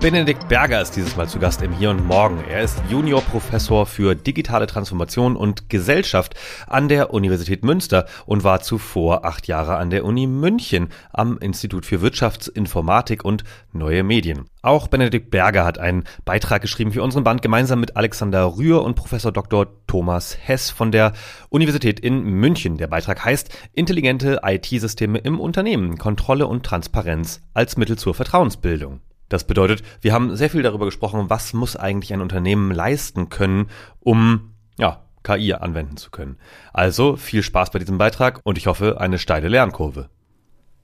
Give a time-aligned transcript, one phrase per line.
[0.00, 2.44] Benedikt Berger ist dieses Mal zu Gast im Hier und Morgen.
[2.48, 6.36] Er ist Juniorprofessor für digitale Transformation und Gesellschaft
[6.68, 11.84] an der Universität Münster und war zuvor acht Jahre an der Uni München am Institut
[11.84, 13.42] für Wirtschaftsinformatik und
[13.72, 14.44] neue Medien.
[14.62, 18.94] Auch Benedikt Berger hat einen Beitrag geschrieben für unseren Band gemeinsam mit Alexander Rühr und
[18.94, 19.66] Professor Dr.
[19.88, 21.12] Thomas Hess von der
[21.48, 22.76] Universität in München.
[22.76, 29.00] Der Beitrag heißt Intelligente IT-Systeme im Unternehmen, Kontrolle und Transparenz als Mittel zur Vertrauensbildung.
[29.28, 33.68] Das bedeutet, wir haben sehr viel darüber gesprochen, was muss eigentlich ein Unternehmen leisten können,
[34.00, 36.38] um ja, KI anwenden zu können.
[36.72, 40.08] Also viel Spaß bei diesem Beitrag und ich hoffe eine steile Lernkurve.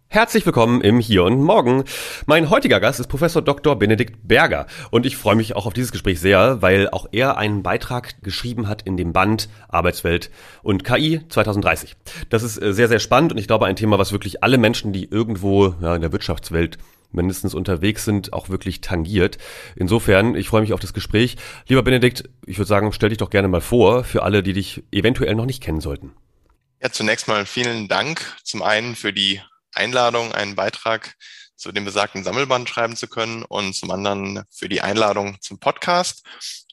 [0.08, 1.84] Herzlich willkommen im Hier und Morgen.
[2.26, 3.76] Mein heutiger Gast ist Professor Dr.
[3.76, 7.62] Benedikt Berger und ich freue mich auch auf dieses Gespräch sehr, weil auch er einen
[7.62, 10.30] Beitrag geschrieben hat in dem Band Arbeitswelt
[10.62, 11.96] und KI 2030.
[12.28, 14.92] Das ist äh, sehr, sehr spannend und ich glaube ein Thema, was wirklich alle Menschen,
[14.92, 16.78] die irgendwo ja, in der Wirtschaftswelt
[17.14, 19.38] mindestens unterwegs sind, auch wirklich tangiert.
[19.76, 21.36] Insofern, ich freue mich auf das Gespräch.
[21.66, 24.82] Lieber Benedikt, ich würde sagen, stell dich doch gerne mal vor für alle, die dich
[24.92, 26.12] eventuell noch nicht kennen sollten.
[26.82, 29.40] Ja, zunächst mal vielen Dank zum einen für die
[29.72, 31.14] Einladung, einen Beitrag
[31.56, 36.24] zu dem besagten Sammelband schreiben zu können und zum anderen für die Einladung zum Podcast.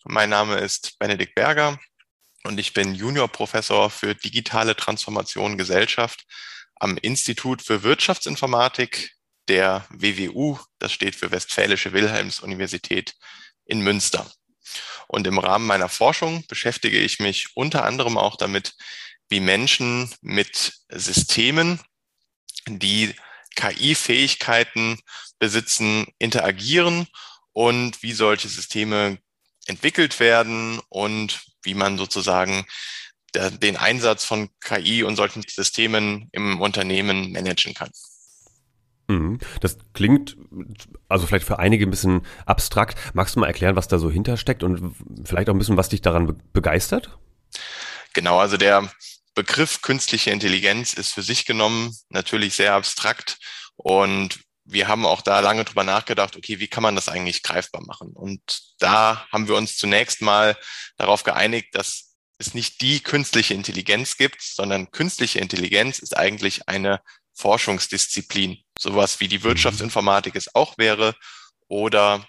[0.03, 1.79] Mein Name ist Benedikt Berger
[2.43, 6.25] und ich bin Juniorprofessor für digitale Transformation Gesellschaft
[6.75, 9.11] am Institut für Wirtschaftsinformatik
[9.51, 13.15] der WWU, das steht für Westfälische Wilhelms-Universität
[13.65, 14.31] in Münster.
[15.09, 18.75] Und im Rahmen meiner Forschung beschäftige ich mich unter anderem auch damit,
[19.27, 21.81] wie Menschen mit Systemen,
[22.65, 23.13] die
[23.57, 24.97] KI-Fähigkeiten
[25.37, 27.07] besitzen, interagieren
[27.51, 29.17] und wie solche Systeme
[29.65, 32.65] entwickelt werden und wie man sozusagen
[33.35, 37.91] den Einsatz von KI und solchen Systemen im Unternehmen managen kann.
[39.11, 39.39] Mhm.
[39.59, 40.37] Das klingt
[41.09, 42.97] also vielleicht für einige ein bisschen abstrakt.
[43.13, 44.95] Magst du mal erklären, was da so hintersteckt und
[45.25, 47.17] vielleicht auch ein bisschen, was dich daran begeistert?
[48.13, 48.89] Genau, also der
[49.35, 53.37] Begriff künstliche Intelligenz ist für sich genommen natürlich sehr abstrakt
[53.75, 57.81] und wir haben auch da lange drüber nachgedacht, okay, wie kann man das eigentlich greifbar
[57.85, 58.11] machen?
[58.13, 58.41] Und
[58.79, 60.55] da haben wir uns zunächst mal
[60.97, 67.01] darauf geeinigt, dass es nicht die künstliche Intelligenz gibt, sondern künstliche Intelligenz ist eigentlich eine
[67.33, 69.43] Forschungsdisziplin, sowas wie die mhm.
[69.43, 71.15] Wirtschaftsinformatik es auch wäre
[71.67, 72.25] oder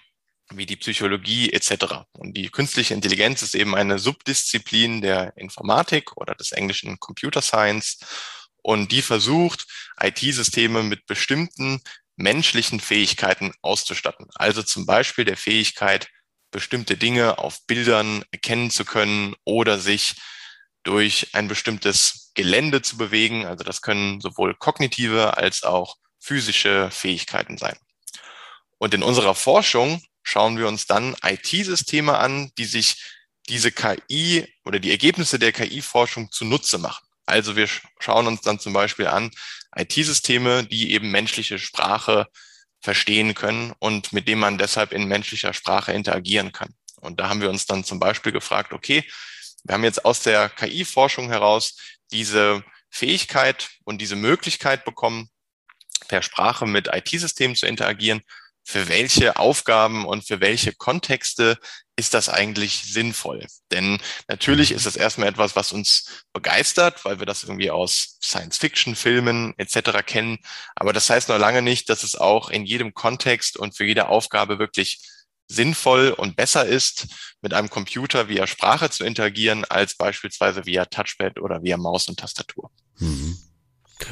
[0.51, 2.05] wie die Psychologie etc.
[2.11, 7.99] Und die künstliche Intelligenz ist eben eine Subdisziplin der Informatik oder des englischen Computer Science
[8.61, 9.65] und die versucht,
[9.99, 11.81] IT-Systeme mit bestimmten
[12.15, 14.27] menschlichen Fähigkeiten auszustatten.
[14.35, 16.07] Also zum Beispiel der Fähigkeit,
[16.51, 20.15] bestimmte Dinge auf Bildern erkennen zu können oder sich
[20.83, 23.45] durch ein bestimmtes Gelände zu bewegen.
[23.45, 27.77] Also das können sowohl kognitive als auch physische Fähigkeiten sein.
[28.77, 33.03] Und in unserer Forschung schauen wir uns dann IT-Systeme an, die sich
[33.49, 37.05] diese KI oder die Ergebnisse der KI-Forschung zunutze machen.
[37.25, 37.67] Also wir
[37.99, 39.31] schauen uns dann zum Beispiel an
[39.75, 42.27] IT-Systeme, die eben menschliche Sprache
[42.79, 46.73] verstehen können und mit dem man deshalb in menschlicher Sprache interagieren kann.
[47.01, 49.03] Und da haben wir uns dann zum Beispiel gefragt, okay,
[49.65, 51.75] wir haben jetzt aus der KI-Forschung heraus
[52.11, 55.29] diese Fähigkeit und diese Möglichkeit bekommen,
[56.07, 58.21] per Sprache mit IT-Systemen zu interagieren.
[58.65, 61.57] Für welche Aufgaben und für welche Kontexte
[61.97, 63.45] ist das eigentlich sinnvoll?
[63.71, 63.99] Denn
[64.29, 70.05] natürlich ist das erstmal etwas, was uns begeistert, weil wir das irgendwie aus Science-Fiction-Filmen etc.
[70.05, 70.39] kennen.
[70.75, 74.07] Aber das heißt noch lange nicht, dass es auch in jedem Kontext und für jede
[74.07, 74.99] Aufgabe wirklich
[75.47, 77.07] sinnvoll und besser ist,
[77.41, 82.19] mit einem Computer via Sprache zu interagieren, als beispielsweise via Touchpad oder via Maus und
[82.19, 82.71] Tastatur.
[82.97, 83.37] Mhm.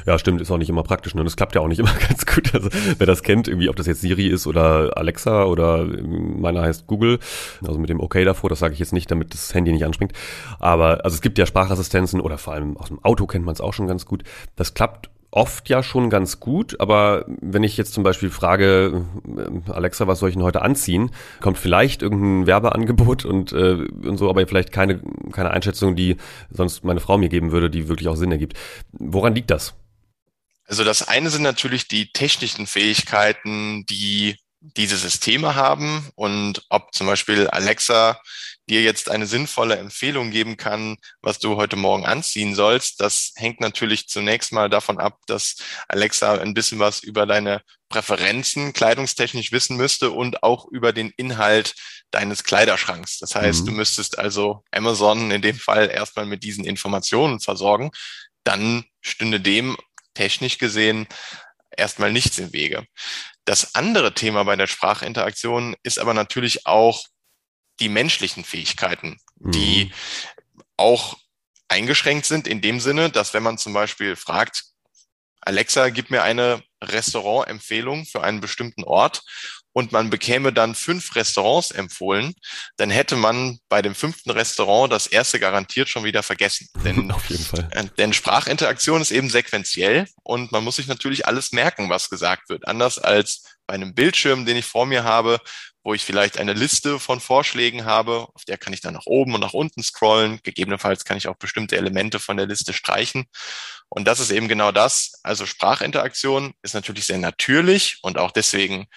[0.06, 1.16] Ja, stimmt, ist auch nicht immer praktisch.
[1.16, 1.22] Ne?
[1.22, 2.54] Und es klappt ja auch nicht immer ganz gut.
[2.54, 6.88] Also wer das kennt, irgendwie, ob das jetzt Siri ist oder Alexa oder meiner heißt
[6.88, 7.20] Google,
[7.66, 10.14] also mit dem OK davor, das sage ich jetzt nicht, damit das Handy nicht anspringt.
[10.60, 13.62] Aber also es gibt ja Sprachassistenzen oder vor allem aus dem Auto kennt man es
[13.62, 14.24] auch schon ganz gut.
[14.56, 19.72] Das klappt oft ja schon ganz gut, aber wenn ich jetzt zum Beispiel frage, äh,
[19.72, 24.30] Alexa, was soll ich denn heute anziehen, kommt vielleicht irgendein Werbeangebot und, äh, und so,
[24.30, 25.02] aber vielleicht keine,
[25.32, 26.18] keine Einschätzung, die
[26.50, 28.58] sonst meine Frau mir geben würde, die wirklich auch Sinn ergibt.
[28.92, 29.74] Woran liegt das?
[30.66, 37.08] Also das eine sind natürlich die technischen Fähigkeiten, die diese Systeme haben und ob zum
[37.08, 38.22] Beispiel Alexa
[38.72, 43.60] dir jetzt eine sinnvolle Empfehlung geben kann, was du heute Morgen anziehen sollst, das hängt
[43.60, 45.58] natürlich zunächst mal davon ab, dass
[45.90, 51.76] Alexa ein bisschen was über deine Präferenzen kleidungstechnisch wissen müsste und auch über den Inhalt
[52.12, 53.20] deines Kleiderschranks.
[53.20, 53.66] Das heißt, mhm.
[53.66, 57.92] du müsstest also Amazon in dem Fall erstmal mit diesen Informationen versorgen.
[58.46, 59.76] Dann stünde dem
[60.14, 61.08] technisch gesehen
[61.76, 62.86] erstmal nichts im Wege.
[63.44, 67.04] Das andere Thema bei der Sprachinteraktion ist aber natürlich auch
[67.82, 69.52] die menschlichen Fähigkeiten, mhm.
[69.52, 69.92] die
[70.78, 71.18] auch
[71.68, 74.64] eingeschränkt sind in dem Sinne, dass wenn man zum Beispiel fragt,
[75.42, 79.24] Alexa, gib mir eine Restaurantempfehlung für einen bestimmten Ort
[79.74, 82.34] und man bekäme dann fünf Restaurants empfohlen,
[82.78, 86.68] dann hätte man bei dem fünften Restaurant das erste garantiert schon wieder vergessen.
[86.84, 87.70] Denn, Auf jeden Fall.
[87.72, 92.50] Äh, denn Sprachinteraktion ist eben sequenziell und man muss sich natürlich alles merken, was gesagt
[92.50, 92.68] wird.
[92.68, 95.40] Anders als bei einem Bildschirm, den ich vor mir habe,
[95.84, 99.34] wo ich vielleicht eine Liste von Vorschlägen habe, auf der kann ich dann nach oben
[99.34, 100.40] und nach unten scrollen.
[100.44, 103.26] Gegebenenfalls kann ich auch bestimmte Elemente von der Liste streichen.
[103.90, 105.20] Und das ist eben genau das.
[105.24, 108.88] Also Sprachinteraktion ist natürlich sehr natürlich und auch deswegen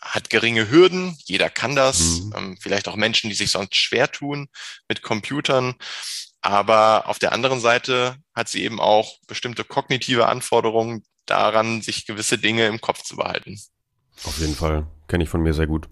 [0.00, 1.16] hat geringe Hürden.
[1.24, 2.20] Jeder kann das.
[2.20, 2.34] Mhm.
[2.36, 4.48] Ähm, vielleicht auch Menschen, die sich sonst schwer tun
[4.88, 5.74] mit Computern.
[6.40, 12.38] Aber auf der anderen Seite hat sie eben auch bestimmte kognitive Anforderungen daran, sich gewisse
[12.38, 13.60] Dinge im Kopf zu behalten.
[14.24, 14.86] Auf jeden Fall.
[15.08, 15.88] Kenne ich von mir sehr gut.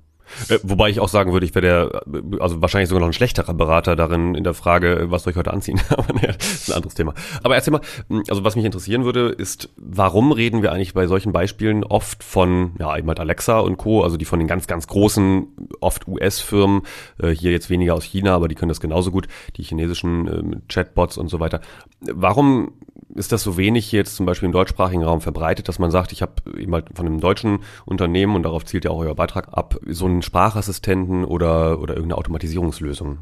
[0.49, 3.55] Äh, wobei ich auch sagen würde, ich wäre der, also wahrscheinlich sogar noch ein schlechterer
[3.55, 5.81] Berater darin in der Frage, was soll ich heute anziehen?
[5.91, 7.15] Aber naja, ist ein anderes Thema.
[7.43, 11.07] Aber erzähl mal, hm, also was mich interessieren würde, ist, warum reden wir eigentlich bei
[11.07, 14.67] solchen Beispielen oft von, ja, eben halt Alexa und Co., also die von den ganz,
[14.67, 15.47] ganz großen,
[15.81, 16.83] oft US-Firmen,
[17.23, 20.57] äh, hier jetzt weniger aus China, aber die können das genauso gut, die chinesischen äh,
[20.69, 21.61] Chatbots und so weiter.
[22.01, 22.73] Warum
[23.17, 26.23] ist das so wenig jetzt zum Beispiel im deutschsprachigen Raum verbreitet, dass man sagt, ich
[26.23, 29.79] habe eben halt von einem deutschen Unternehmen, und darauf zielt ja auch euer Beitrag ab,
[29.87, 33.19] so einen Sprachassistenten oder, oder irgendeine Automatisierungslösung?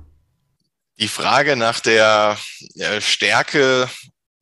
[0.98, 2.36] Die Frage nach der
[3.00, 3.88] Stärke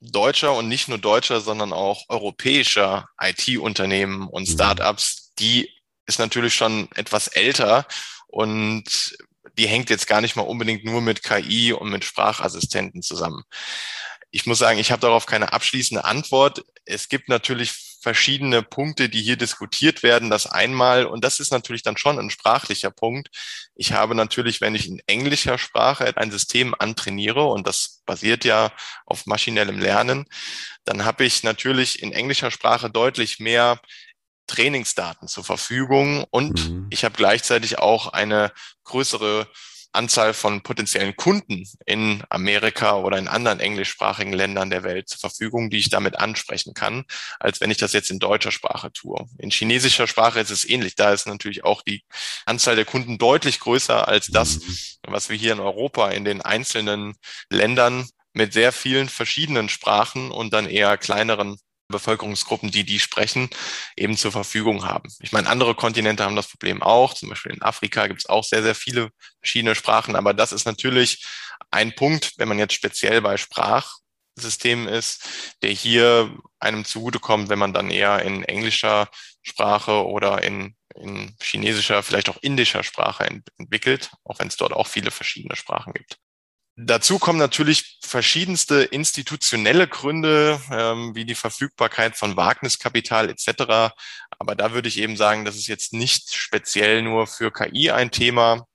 [0.01, 4.53] deutscher und nicht nur deutscher, sondern auch europäischer IT-Unternehmen und mhm.
[4.53, 5.71] Startups, die
[6.07, 7.87] ist natürlich schon etwas älter
[8.27, 9.17] und
[9.59, 13.43] die hängt jetzt gar nicht mal unbedingt nur mit KI und mit Sprachassistenten zusammen.
[14.33, 16.65] Ich muss sagen, ich habe darauf keine abschließende Antwort.
[16.87, 20.31] Es gibt natürlich verschiedene Punkte, die hier diskutiert werden.
[20.31, 23.29] Das einmal, und das ist natürlich dann schon ein sprachlicher Punkt.
[23.77, 28.73] Ich habe natürlich, wenn ich in englischer Sprache ein System antrainiere, und das basiert ja
[29.07, 30.25] auf maschinellem Lernen,
[30.85, 33.81] dann habe ich natürlich in englischer Sprache deutlich mehr
[34.47, 36.87] Trainingsdaten zur Verfügung und mhm.
[36.91, 38.53] ich habe gleichzeitig auch eine
[38.85, 39.47] größere
[39.93, 45.71] Anzahl von potenziellen Kunden in Amerika oder in anderen englischsprachigen Ländern der Welt zur Verfügung,
[45.71, 47.05] die ich damit ansprechen kann,
[47.39, 49.27] als wenn ich das jetzt in deutscher Sprache tue.
[49.39, 50.95] In chinesischer Sprache ist es ähnlich.
[50.95, 52.05] Da ist natürlich auch die
[52.47, 54.61] Anzahl der Kunden deutlich größer als das,
[55.07, 57.15] was wir hier in Europa in den einzelnen
[57.51, 61.59] Ländern mit sehr vielen verschiedenen Sprachen und dann eher kleineren
[61.93, 63.49] Bevölkerungsgruppen, die die sprechen,
[63.97, 65.09] eben zur Verfügung haben.
[65.21, 67.15] Ich meine, andere Kontinente haben das Problem auch.
[67.15, 69.11] Zum Beispiel in Afrika gibt es auch sehr, sehr viele
[69.41, 70.17] verschiedene Sprachen.
[70.17, 71.25] Aber das ist natürlich
[71.71, 75.29] ein Punkt, wenn man jetzt speziell bei Sprachsystemen ist,
[75.63, 79.09] der hier einem zugutekommt, wenn man dann eher in englischer
[79.43, 84.73] Sprache oder in, in chinesischer, vielleicht auch indischer Sprache ent entwickelt, auch wenn es dort
[84.73, 86.19] auch viele verschiedene Sprachen gibt.
[86.77, 93.93] Dazu kommen natürlich verschiedenste institutionelle Gründe, ähm, wie die Verfügbarkeit von Wagniskapital etc.
[94.39, 98.11] Aber da würde ich eben sagen, das ist jetzt nicht speziell nur für KI ein
[98.11, 98.67] Thema.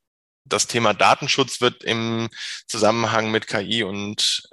[0.46, 2.30] Das Thema Datenschutz wird im
[2.68, 4.48] Zusammenhang mit KI und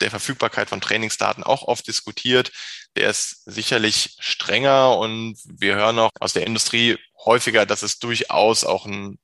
[0.00, 2.52] der Verfügbarkeit von Trainingsdaten auch oft diskutiert.
[2.96, 8.64] Der ist sicherlich strenger und wir hören auch aus der Industrie häufiger, dass es durchaus
[8.64, 9.18] auch ein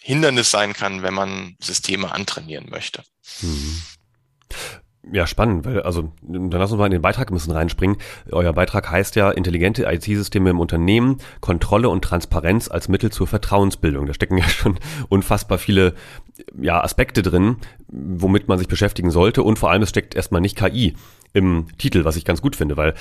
[0.00, 3.02] Hindernis sein kann, wenn man Systeme antrainieren möchte.
[3.42, 3.82] Mhm.
[5.12, 7.96] Ja, spannend, weil, also, dann lass uns mal in den Beitrag ein bisschen reinspringen.
[8.30, 14.06] Euer Beitrag heißt ja intelligente IT-Systeme im Unternehmen, Kontrolle und Transparenz als Mittel zur Vertrauensbildung.
[14.06, 14.78] Da stecken ja schon
[15.08, 15.94] unfassbar viele
[16.60, 17.56] ja, Aspekte drin,
[17.88, 19.42] womit man sich beschäftigen sollte.
[19.42, 20.94] Und vor allem, es steckt erstmal nicht KI
[21.32, 22.94] im Titel, was ich ganz gut finde, weil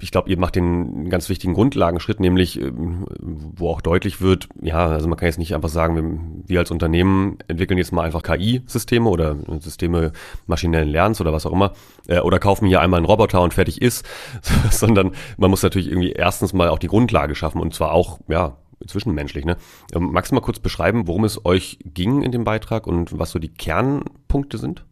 [0.00, 4.88] ich glaube, ihr macht den ganz wichtigen Grundlagenschritt, nämlich ähm, wo auch deutlich wird, ja,
[4.88, 9.08] also man kann jetzt nicht einfach sagen, wir, als Unternehmen entwickeln jetzt mal einfach KI-Systeme
[9.08, 10.12] oder Systeme
[10.46, 11.72] maschinellen Lernens oder was auch immer,
[12.08, 14.04] äh, oder kaufen hier einmal einen Roboter und fertig ist,
[14.70, 18.56] sondern man muss natürlich irgendwie erstens mal auch die Grundlage schaffen und zwar auch, ja,
[18.86, 19.44] zwischenmenschlich.
[19.44, 19.56] Ne?
[19.92, 23.30] Ähm, magst du mal kurz beschreiben, worum es euch ging in dem Beitrag und was
[23.30, 24.84] so die Kernpunkte sind?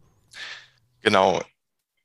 [1.00, 1.40] Genau.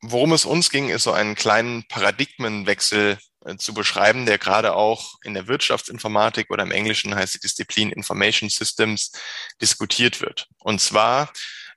[0.05, 5.15] Worum es uns ging, ist so einen kleinen Paradigmenwechsel äh, zu beschreiben, der gerade auch
[5.23, 9.13] in der Wirtschaftsinformatik oder im Englischen heißt die Disziplin Information Systems
[9.61, 10.49] diskutiert wird.
[10.59, 11.31] Und zwar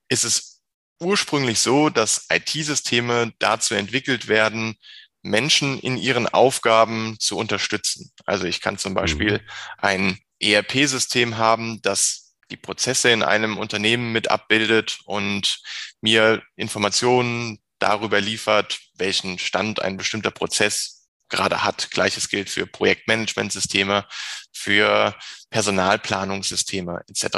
[0.09, 0.61] ist es
[1.01, 4.77] ursprünglich so, dass IT-Systeme dazu entwickelt werden,
[5.23, 8.11] Menschen in ihren Aufgaben zu unterstützen.
[8.25, 9.41] Also ich kann zum Beispiel mhm.
[9.79, 15.61] ein ERP-System haben, das die Prozesse in einem Unternehmen mit abbildet und
[16.01, 21.91] mir Informationen darüber liefert, welchen Stand ein bestimmter Prozess gerade hat.
[21.93, 24.07] Gleiches gilt für Projektmanagementsysteme,
[24.53, 25.15] für
[25.51, 27.37] Personalplanungssysteme etc.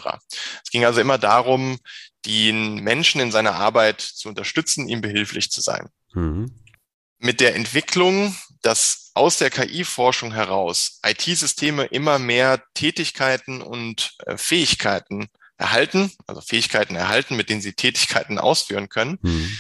[0.65, 1.79] Es ging also immer darum,
[2.25, 5.89] den Menschen in seiner Arbeit zu unterstützen, ihm behilflich zu sein.
[6.15, 6.51] Mhm.
[7.19, 15.29] Mit der Entwicklung, dass aus der KI-Forschung heraus IT-Systeme immer mehr Tätigkeiten und äh, Fähigkeiten
[15.59, 19.59] erhalten, also Fähigkeiten erhalten, mit denen sie Tätigkeiten ausführen können, mhm.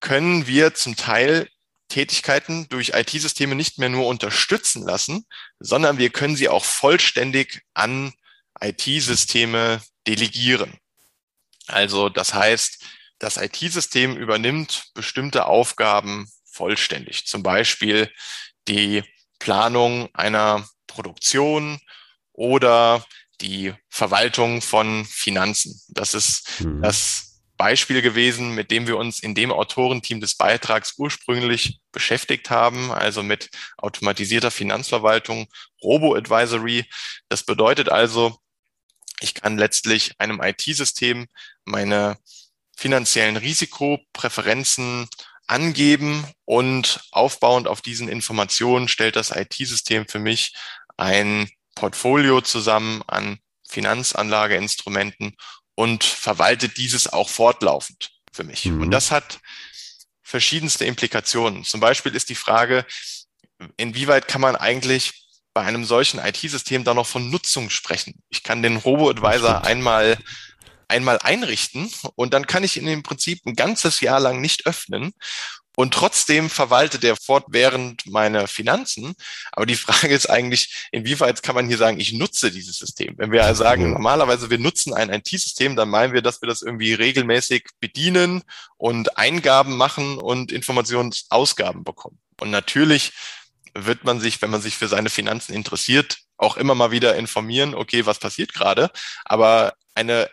[0.00, 1.48] Können wir zum Teil
[1.88, 5.26] Tätigkeiten durch IT-Systeme nicht mehr nur unterstützen lassen,
[5.58, 8.12] sondern wir können sie auch vollständig an
[8.60, 10.78] IT-Systeme delegieren.
[11.66, 12.84] Also das heißt,
[13.18, 17.26] das IT-System übernimmt bestimmte Aufgaben vollständig.
[17.26, 18.10] Zum Beispiel
[18.68, 19.02] die
[19.38, 21.80] Planung einer Produktion
[22.32, 23.04] oder
[23.40, 25.80] die Verwaltung von Finanzen.
[25.88, 26.82] Das ist mhm.
[26.82, 27.29] das
[27.60, 33.22] Beispiel gewesen, mit dem wir uns in dem Autorenteam des Beitrags ursprünglich beschäftigt haben, also
[33.22, 35.46] mit automatisierter Finanzverwaltung,
[35.82, 36.86] Robo-Advisory.
[37.28, 38.38] Das bedeutet also,
[39.20, 41.26] ich kann letztlich einem IT-System
[41.66, 42.16] meine
[42.78, 45.06] finanziellen Risikopräferenzen
[45.46, 50.54] angeben und aufbauend auf diesen Informationen stellt das IT-System für mich
[50.96, 53.38] ein Portfolio zusammen an
[53.68, 55.36] Finanzanlageinstrumenten
[55.80, 58.66] und verwaltet dieses auch fortlaufend für mich.
[58.66, 58.82] Mhm.
[58.82, 59.40] Und das hat
[60.22, 61.64] verschiedenste Implikationen.
[61.64, 62.84] Zum Beispiel ist die Frage,
[63.78, 68.22] inwieweit kann man eigentlich bei einem solchen IT-System da noch von Nutzung sprechen?
[68.28, 70.18] Ich kann den Robo-Advisor einmal
[70.86, 75.14] einmal einrichten und dann kann ich ihn im Prinzip ein ganzes Jahr lang nicht öffnen
[75.80, 79.14] und trotzdem verwaltet er fortwährend meine Finanzen.
[79.50, 83.14] Aber die Frage ist eigentlich, inwieweit kann man hier sagen, ich nutze dieses System?
[83.16, 86.92] Wenn wir sagen, normalerweise wir nutzen ein IT-System, dann meinen wir, dass wir das irgendwie
[86.92, 88.42] regelmäßig bedienen
[88.76, 92.18] und Eingaben machen und Informationsausgaben bekommen.
[92.38, 93.12] Und natürlich
[93.72, 97.74] wird man sich, wenn man sich für seine Finanzen interessiert, auch immer mal wieder informieren,
[97.74, 98.90] okay, was passiert gerade.
[99.24, 100.28] Aber eine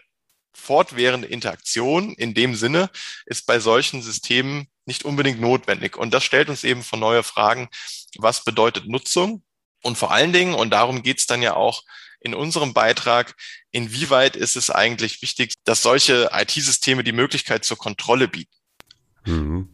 [0.53, 2.89] fortwährende Interaktion in dem Sinne
[3.25, 5.97] ist bei solchen Systemen nicht unbedingt notwendig.
[5.97, 7.69] Und das stellt uns eben vor neue Fragen,
[8.17, 9.43] was bedeutet Nutzung?
[9.83, 11.83] Und vor allen Dingen, und darum geht es dann ja auch
[12.19, 13.35] in unserem Beitrag,
[13.71, 18.55] inwieweit ist es eigentlich wichtig, dass solche IT-Systeme die Möglichkeit zur Kontrolle bieten?
[19.25, 19.69] Mhm.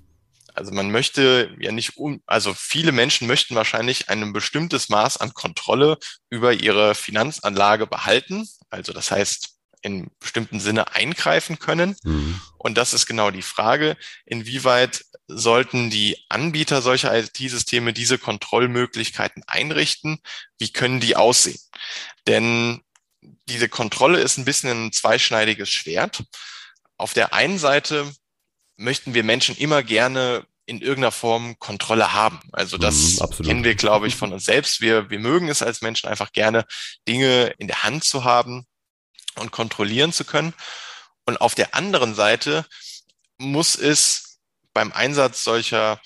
[0.53, 5.33] Also man möchte ja nicht, um, also viele Menschen möchten wahrscheinlich ein bestimmtes Maß an
[5.33, 5.97] Kontrolle
[6.29, 8.47] über ihre Finanzanlage behalten.
[8.69, 9.52] Also das heißt,
[9.83, 11.95] in bestimmten Sinne eingreifen können.
[12.03, 12.41] Mhm.
[12.57, 20.19] Und das ist genau die Frage, inwieweit sollten die Anbieter solcher IT-Systeme diese Kontrollmöglichkeiten einrichten?
[20.57, 21.59] Wie können die aussehen?
[22.27, 22.81] Denn
[23.47, 26.23] diese Kontrolle ist ein bisschen ein zweischneidiges Schwert.
[26.97, 28.11] Auf der einen Seite
[28.75, 32.39] möchten wir Menschen immer gerne in irgendeiner Form Kontrolle haben.
[32.53, 34.79] Also das mm, kennen wir, glaube ich, von uns selbst.
[34.79, 36.65] Wir, wir mögen es als Menschen einfach gerne,
[37.07, 38.65] Dinge in der Hand zu haben,
[39.39, 40.53] und kontrollieren zu können.
[41.25, 42.65] Und auf der anderen Seite
[43.37, 44.39] muss es
[44.73, 46.01] beim Einsatz solcher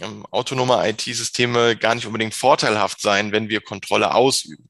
[0.00, 4.68] ähm, autonomer IT-Systeme gar nicht unbedingt vorteilhaft sein, wenn wir Kontrolle ausüben.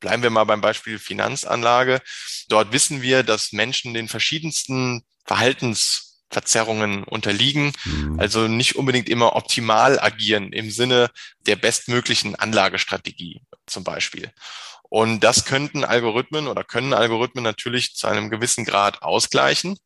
[0.00, 2.02] Bleiben wir mal beim Beispiel Finanzanlage.
[2.48, 8.20] Dort wissen wir, dass Menschen den verschiedensten Verhaltensverzerrungen unterliegen, mhm.
[8.20, 11.10] also nicht unbedingt immer optimal agieren im Sinne
[11.46, 14.30] der bestmöglichen Anlagestrategie zum Beispiel.
[14.94, 19.76] Und das könnten Algorithmen oder können Algorithmen natürlich zu einem gewissen Grad ausgleichen.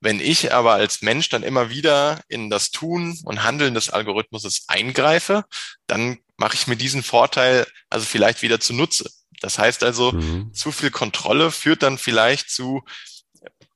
[0.00, 4.64] Wenn ich aber als Mensch dann immer wieder in das Tun und Handeln des Algorithmus
[4.66, 5.44] eingreife,
[5.86, 9.08] dann mache ich mir diesen Vorteil also vielleicht wieder zunutze.
[9.40, 10.52] Das heißt also, mhm.
[10.52, 12.82] zu viel Kontrolle führt dann vielleicht zu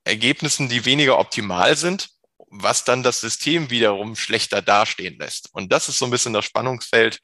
[0.03, 2.09] Ergebnissen, die weniger optimal sind,
[2.49, 5.49] was dann das System wiederum schlechter dastehen lässt.
[5.53, 7.19] Und das ist so ein bisschen das Spannungsfeld,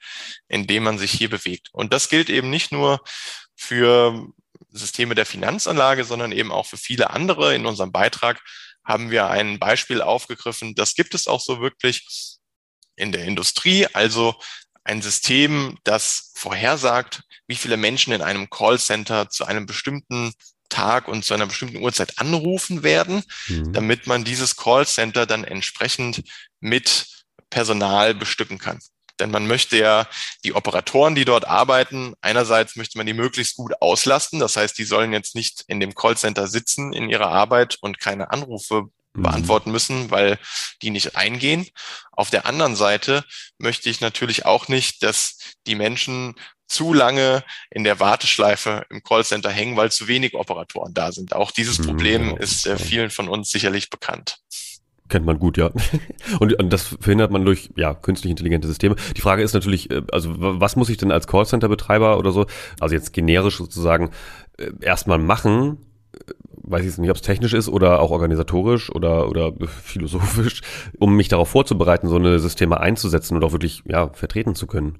[0.48, 1.68] in dem man sich hier bewegt.
[1.72, 3.02] Und das gilt eben nicht nur
[3.56, 4.28] für
[4.70, 7.54] Systeme der Finanzanlage, sondern eben auch für viele andere.
[7.54, 8.42] In unserem Beitrag
[8.84, 10.74] haben wir ein Beispiel aufgegriffen.
[10.74, 12.38] Das gibt es auch so wirklich
[12.96, 13.86] in der Industrie.
[13.94, 14.34] Also
[14.84, 20.32] ein System, das vorhersagt, wie viele Menschen in einem Callcenter zu einem bestimmten
[20.74, 23.72] Tag und zu einer bestimmten Uhrzeit anrufen werden, mhm.
[23.72, 26.22] damit man dieses Callcenter dann entsprechend
[26.60, 27.06] mit
[27.48, 28.80] Personal bestücken kann.
[29.20, 30.08] Denn man möchte ja
[30.42, 34.40] die Operatoren, die dort arbeiten, einerseits möchte man die möglichst gut auslasten.
[34.40, 38.32] Das heißt, die sollen jetzt nicht in dem Callcenter sitzen in ihrer Arbeit und keine
[38.32, 38.86] Anrufe.
[39.14, 40.38] Beantworten müssen, weil
[40.82, 41.66] die nicht eingehen.
[42.12, 43.24] Auf der anderen Seite
[43.58, 46.34] möchte ich natürlich auch nicht, dass die Menschen
[46.66, 51.34] zu lange in der Warteschleife im Callcenter hängen, weil zu wenig Operatoren da sind.
[51.34, 54.38] Auch dieses mhm, Problem ist äh, vielen von uns sicherlich bekannt.
[55.08, 55.70] Kennt man gut, ja.
[56.40, 58.96] Und, und das verhindert man durch ja, künstlich intelligente Systeme.
[59.14, 62.46] Die Frage ist natürlich, äh, also was muss ich denn als Callcenter-Betreiber oder so,
[62.80, 64.10] also jetzt generisch sozusagen,
[64.56, 65.78] äh, erstmal machen,
[66.66, 69.52] weiß ich nicht, ob es technisch ist oder auch organisatorisch oder, oder
[69.82, 70.62] philosophisch,
[70.98, 74.98] um mich darauf vorzubereiten, so eine Systeme einzusetzen und auch wirklich ja, vertreten zu können.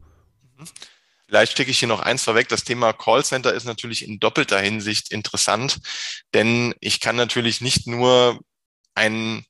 [1.27, 2.49] Vielleicht stecke ich hier noch eins vorweg.
[2.49, 5.81] Das Thema Callcenter ist natürlich in doppelter Hinsicht interessant,
[6.33, 8.39] denn ich kann natürlich nicht nur
[8.95, 9.45] ein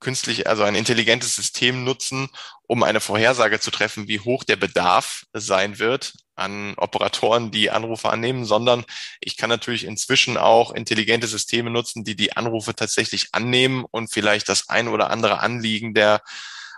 [0.00, 2.28] künstlich, also ein intelligentes System nutzen,
[2.66, 8.10] um eine Vorhersage zu treffen, wie hoch der Bedarf sein wird an Operatoren, die Anrufe
[8.10, 8.84] annehmen, sondern
[9.20, 14.48] ich kann natürlich inzwischen auch intelligente Systeme nutzen, die die Anrufe tatsächlich annehmen und vielleicht
[14.48, 16.22] das ein oder andere Anliegen der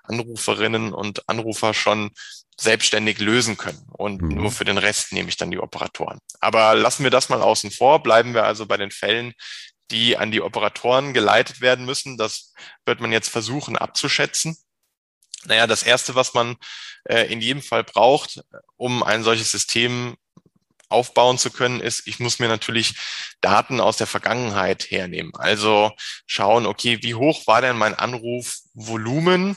[0.02, 2.10] Anruferinnen und Anrufer schon
[2.60, 3.84] selbstständig lösen können.
[3.92, 4.34] Und mhm.
[4.34, 6.18] nur für den Rest nehme ich dann die Operatoren.
[6.40, 8.02] Aber lassen wir das mal außen vor.
[8.02, 9.32] Bleiben wir also bei den Fällen,
[9.90, 12.16] die an die Operatoren geleitet werden müssen.
[12.16, 12.54] Das
[12.86, 14.56] wird man jetzt versuchen abzuschätzen.
[15.44, 16.56] Naja, das Erste, was man
[17.04, 18.40] äh, in jedem Fall braucht,
[18.76, 20.16] um ein solches System
[20.88, 22.94] aufbauen zu können, ist, ich muss mir natürlich
[23.40, 25.32] Daten aus der Vergangenheit hernehmen.
[25.34, 25.90] Also
[26.26, 29.56] schauen, okay, wie hoch war denn mein Anrufvolumen?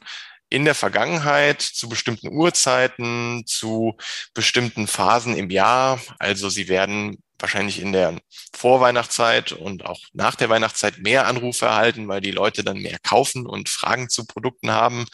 [0.50, 3.98] in der Vergangenheit zu bestimmten Uhrzeiten, zu
[4.34, 6.00] bestimmten Phasen im Jahr.
[6.20, 8.20] Also sie werden wahrscheinlich in der
[8.56, 13.46] Vorweihnachtszeit und auch nach der Weihnachtszeit mehr Anrufe erhalten, weil die Leute dann mehr kaufen
[13.46, 15.06] und Fragen zu Produkten haben,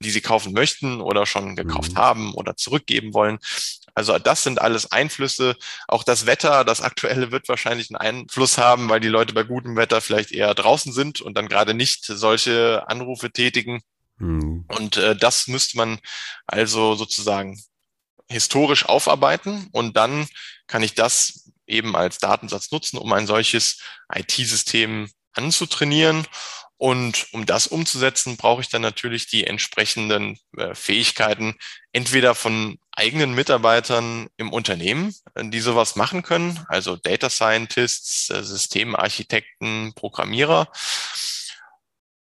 [0.00, 1.98] die sie kaufen möchten oder schon gekauft mhm.
[1.98, 3.38] haben oder zurückgeben wollen.
[3.94, 5.56] Also das sind alles Einflüsse.
[5.88, 9.76] Auch das Wetter, das aktuelle wird wahrscheinlich einen Einfluss haben, weil die Leute bei gutem
[9.76, 13.80] Wetter vielleicht eher draußen sind und dann gerade nicht solche Anrufe tätigen.
[14.18, 14.66] Mhm.
[14.68, 15.98] Und äh, das müsste man
[16.46, 17.60] also sozusagen
[18.28, 20.28] historisch aufarbeiten und dann
[20.66, 23.80] kann ich das eben als Datensatz nutzen, um ein solches
[24.14, 26.26] IT-System anzutrainieren.
[26.80, 31.56] Und um das umzusetzen, brauche ich dann natürlich die entsprechenden äh, Fähigkeiten,
[31.92, 38.44] entweder von eigenen Mitarbeitern im Unternehmen, äh, die sowas machen können, also Data Scientists, äh,
[38.44, 40.70] Systemarchitekten, Programmierer,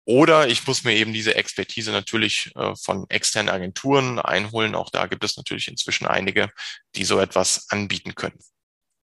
[0.05, 4.75] oder ich muss mir eben diese Expertise natürlich von externen Agenturen einholen.
[4.75, 6.51] Auch da gibt es natürlich inzwischen einige,
[6.97, 8.41] die so etwas anbieten können.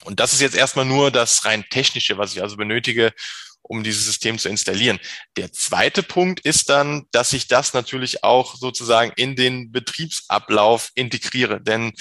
[0.03, 3.13] Und das ist jetzt erstmal nur das rein technische, was ich also benötige,
[3.67, 5.01] um dieses System zu installieren.
[5.37, 11.63] Der zweite Punkt ist dann, dass ich das natürlich auch sozusagen in den Betriebsablauf integriere.
[11.63, 11.93] Denn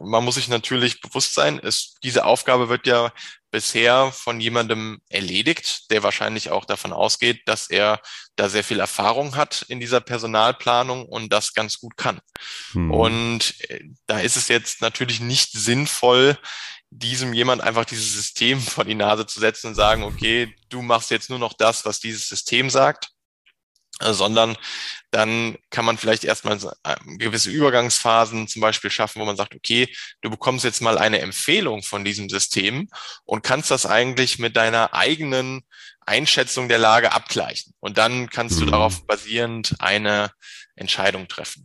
[0.00, 3.12] man muss sich natürlich bewusst sein, es, diese Aufgabe wird ja
[3.50, 8.00] bisher von jemandem erledigt, der wahrscheinlich auch davon ausgeht, dass er
[8.34, 12.18] da sehr viel Erfahrung hat in dieser Personalplanung und das ganz gut kann.
[12.72, 12.90] Hm.
[12.90, 16.36] Und äh, da ist es jetzt natürlich nicht sinnvoll,
[16.94, 21.10] diesem jemand einfach dieses System vor die Nase zu setzen und sagen, okay, du machst
[21.10, 23.08] jetzt nur noch das, was dieses System sagt,
[24.00, 24.56] äh, sondern
[25.10, 29.88] dann kann man vielleicht erstmal äh, gewisse Übergangsphasen zum Beispiel schaffen, wo man sagt, okay,
[30.20, 32.88] du bekommst jetzt mal eine Empfehlung von diesem System
[33.24, 35.62] und kannst das eigentlich mit deiner eigenen
[36.00, 37.72] Einschätzung der Lage abgleichen.
[37.80, 38.66] Und dann kannst mhm.
[38.66, 40.32] du darauf basierend eine
[40.76, 41.64] Entscheidung treffen.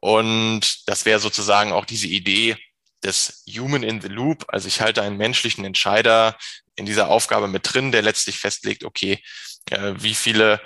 [0.00, 2.56] Und das wäre sozusagen auch diese Idee,
[3.04, 4.44] des Human in the Loop.
[4.48, 6.36] Also ich halte einen menschlichen Entscheider
[6.76, 9.22] in dieser Aufgabe mit drin, der letztlich festlegt, okay,
[9.70, 10.60] äh, wie viele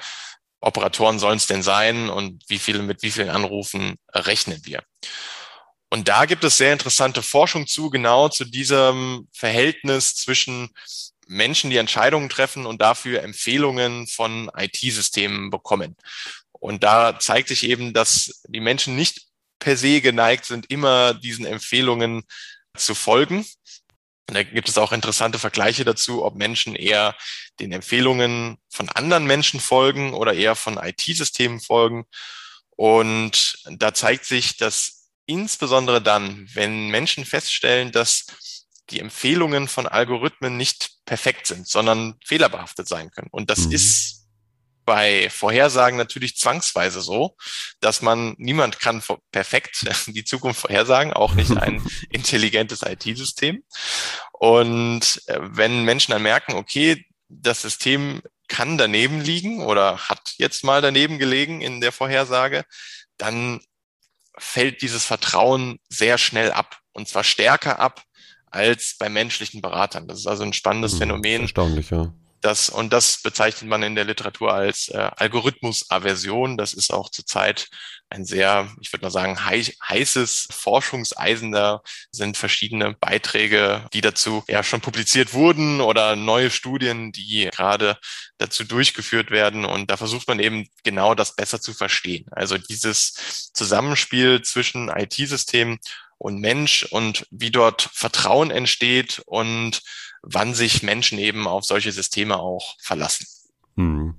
[0.60, 4.82] Operatoren sollen es denn sein und wie viele mit wie vielen Anrufen rechnen wir.
[5.88, 10.70] Und da gibt es sehr interessante Forschung zu, genau zu diesem Verhältnis zwischen
[11.28, 15.96] Menschen, die Entscheidungen treffen und dafür Empfehlungen von IT-Systemen bekommen.
[16.52, 19.25] Und da zeigt sich eben, dass die Menschen nicht
[19.58, 22.24] per se geneigt sind, immer diesen Empfehlungen
[22.76, 23.44] zu folgen.
[24.28, 27.16] Und da gibt es auch interessante Vergleiche dazu, ob Menschen eher
[27.60, 32.06] den Empfehlungen von anderen Menschen folgen oder eher von IT-Systemen folgen.
[32.70, 38.26] Und da zeigt sich, dass insbesondere dann, wenn Menschen feststellen, dass
[38.90, 43.28] die Empfehlungen von Algorithmen nicht perfekt sind, sondern fehlerbehaftet sein können.
[43.30, 43.72] Und das mhm.
[43.72, 44.25] ist
[44.86, 47.36] bei Vorhersagen natürlich zwangsweise so,
[47.80, 53.62] dass man, niemand kann perfekt die Zukunft vorhersagen, auch nicht ein intelligentes IT-System.
[54.32, 60.62] Und äh, wenn Menschen dann merken, okay, das System kann daneben liegen oder hat jetzt
[60.64, 62.64] mal daneben gelegen in der Vorhersage,
[63.18, 63.60] dann
[64.38, 66.78] fällt dieses Vertrauen sehr schnell ab.
[66.92, 68.04] Und zwar stärker ab
[68.46, 70.06] als bei menschlichen Beratern.
[70.06, 71.42] Das ist also ein spannendes hm, Phänomen.
[71.42, 72.12] Erstaunlich, ja.
[72.46, 76.56] Das, und das bezeichnet man in der Literatur als äh, Algorithmusaversion.
[76.56, 77.66] Das ist auch zurzeit
[78.08, 81.50] ein sehr, ich würde mal sagen, heißes Forschungseisen.
[81.50, 81.82] Da
[82.12, 87.98] sind verschiedene Beiträge, die dazu ja schon publiziert wurden oder neue Studien, die gerade
[88.38, 89.64] dazu durchgeführt werden.
[89.64, 92.26] Und da versucht man eben genau das besser zu verstehen.
[92.30, 95.80] Also dieses Zusammenspiel zwischen IT-Systemen
[96.18, 99.82] und Mensch und wie dort Vertrauen entsteht und
[100.26, 103.26] wann sich Menschen eben auf solche Systeme auch verlassen.
[103.76, 104.14] Hm.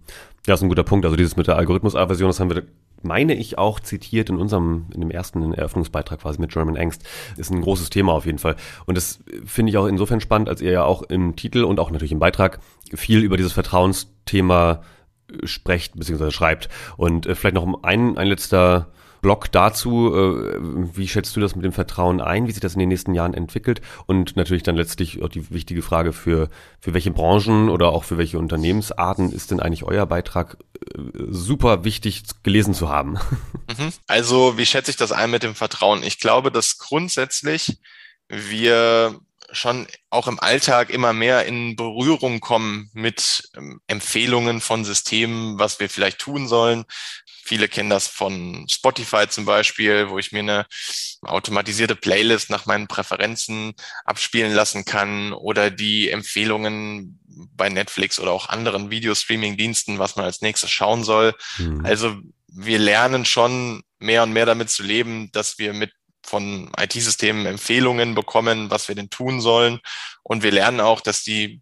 [0.48, 1.06] Ja, ist ein guter Punkt.
[1.06, 2.64] Also dieses mit der Algorithmusaversion, das haben wir
[3.04, 7.04] meine ich auch zitiert in unserem, in dem ersten Eröffnungsbeitrag quasi mit German Angst,
[7.38, 8.56] ist ein großes Thema auf jeden Fall.
[8.86, 11.92] Und das finde ich auch insofern spannend, als ihr ja auch im Titel und auch
[11.92, 12.60] natürlich im Beitrag
[12.94, 14.82] viel über dieses Vertrauensthema
[15.44, 16.32] sprecht bzw.
[16.32, 16.70] schreibt.
[16.96, 18.92] Und äh, vielleicht noch ein, ein letzter
[19.22, 20.14] Blog dazu.
[20.14, 20.58] Äh,
[20.96, 22.48] wie schätzt du das mit dem Vertrauen ein?
[22.48, 23.82] Wie sich das in den nächsten Jahren entwickelt?
[24.06, 26.50] Und natürlich dann letztlich auch die wichtige Frage für,
[26.80, 31.84] für welche Branchen oder auch für welche Unternehmensarten ist denn eigentlich euer Beitrag äh, super
[31.84, 33.18] wichtig gelesen zu haben?
[33.78, 33.92] Mhm.
[34.08, 36.02] Also, wie schätze ich das ein mit dem Vertrauen?
[36.02, 37.80] Ich glaube, dass grundsätzlich
[38.30, 39.20] wir
[39.52, 45.80] schon auch im Alltag immer mehr in Berührung kommen mit ähm, Empfehlungen von Systemen, was
[45.80, 46.86] wir vielleicht tun sollen,
[47.48, 50.66] Viele kennen das von Spotify zum Beispiel, wo ich mir eine
[51.22, 57.22] automatisierte Playlist nach meinen Präferenzen abspielen lassen kann oder die Empfehlungen
[57.56, 61.36] bei Netflix oder auch anderen Videostreaming-Diensten, was man als nächstes schauen soll.
[61.58, 61.86] Mhm.
[61.86, 65.94] Also wir lernen schon mehr und mehr damit zu leben, dass wir mit
[66.26, 69.80] von IT-Systemen Empfehlungen bekommen, was wir denn tun sollen.
[70.24, 71.62] Und wir lernen auch, dass die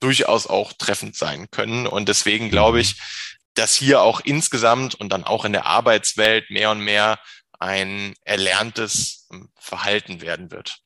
[0.00, 1.86] durchaus auch treffend sein können.
[1.86, 2.82] Und deswegen glaube mhm.
[2.82, 2.96] ich,
[3.58, 7.18] dass hier auch insgesamt und dann auch in der Arbeitswelt mehr und mehr
[7.58, 9.26] ein erlerntes
[9.58, 10.78] Verhalten werden wird.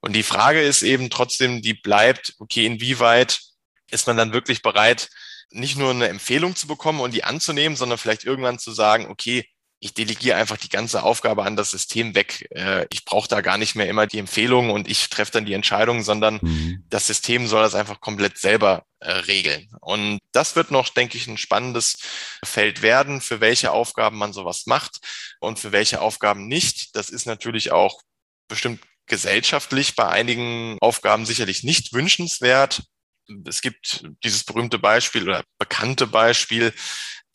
[0.00, 3.40] Und die Frage ist eben trotzdem, die bleibt, okay, inwieweit
[3.90, 5.08] ist man dann wirklich bereit,
[5.50, 9.48] nicht nur eine Empfehlung zu bekommen und die anzunehmen, sondern vielleicht irgendwann zu sagen, okay,
[9.78, 12.48] ich delegiere einfach die ganze Aufgabe an das System weg.
[12.50, 15.52] Äh, ich brauche da gar nicht mehr immer die Empfehlung und ich treffe dann die
[15.52, 16.84] Entscheidung, sondern mhm.
[16.88, 19.68] das System soll das einfach komplett selber äh, regeln.
[19.80, 21.98] Und das wird noch, denke ich, ein spannendes
[22.42, 24.98] Feld werden, für welche Aufgaben man sowas macht
[25.40, 26.96] und für welche Aufgaben nicht.
[26.96, 28.00] Das ist natürlich auch
[28.48, 32.82] bestimmt gesellschaftlich bei einigen Aufgaben sicherlich nicht wünschenswert.
[33.44, 36.72] Es gibt dieses berühmte Beispiel oder bekannte Beispiel,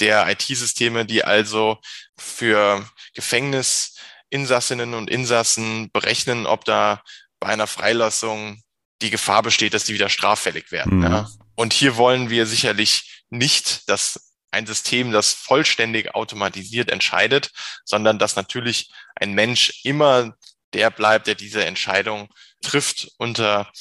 [0.01, 1.79] der IT-Systeme, die also
[2.17, 7.01] für Gefängnisinsassinnen und Insassen berechnen, ob da
[7.39, 8.61] bei einer Freilassung
[9.01, 10.97] die Gefahr besteht, dass die wieder straffällig werden.
[10.97, 11.03] Mhm.
[11.03, 11.29] Ja.
[11.55, 17.51] Und hier wollen wir sicherlich nicht, dass ein System, das vollständig automatisiert entscheidet,
[17.85, 20.35] sondern dass natürlich ein Mensch immer
[20.73, 22.29] der bleibt, der diese Entscheidung
[22.61, 23.71] trifft unter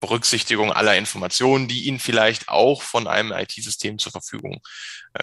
[0.00, 4.60] Berücksichtigung aller Informationen, die Ihnen vielleicht auch von einem IT-System zur Verfügung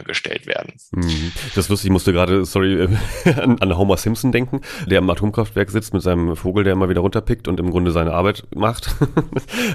[0.03, 0.73] gestellt werden.
[0.91, 1.31] Mhm.
[1.55, 2.87] Das ist lustig, ich musste gerade, sorry,
[3.25, 7.01] an, an Homer Simpson denken, der am Atomkraftwerk sitzt mit seinem Vogel, der immer wieder
[7.01, 8.95] runterpickt und im Grunde seine Arbeit macht.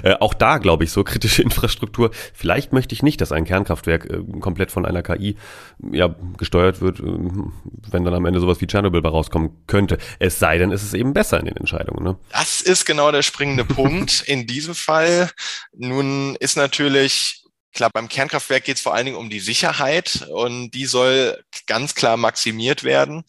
[0.03, 2.11] Äh, auch da, glaube ich, so kritische Infrastruktur.
[2.33, 5.35] Vielleicht möchte ich nicht, dass ein Kernkraftwerk äh, komplett von einer KI
[5.91, 9.97] ja, gesteuert wird, wenn dann am Ende sowas wie Tschernobyl rauskommen könnte.
[10.19, 12.03] Es sei denn, es ist eben besser in den Entscheidungen.
[12.03, 12.17] Ne?
[12.31, 15.29] Das ist genau der springende Punkt in diesem Fall.
[15.73, 17.40] Nun ist natürlich
[17.73, 21.95] Klar, beim Kernkraftwerk geht es vor allen Dingen um die Sicherheit und die soll ganz
[21.95, 23.23] klar maximiert werden.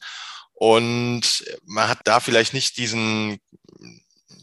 [0.54, 3.38] Und man hat da vielleicht nicht diesen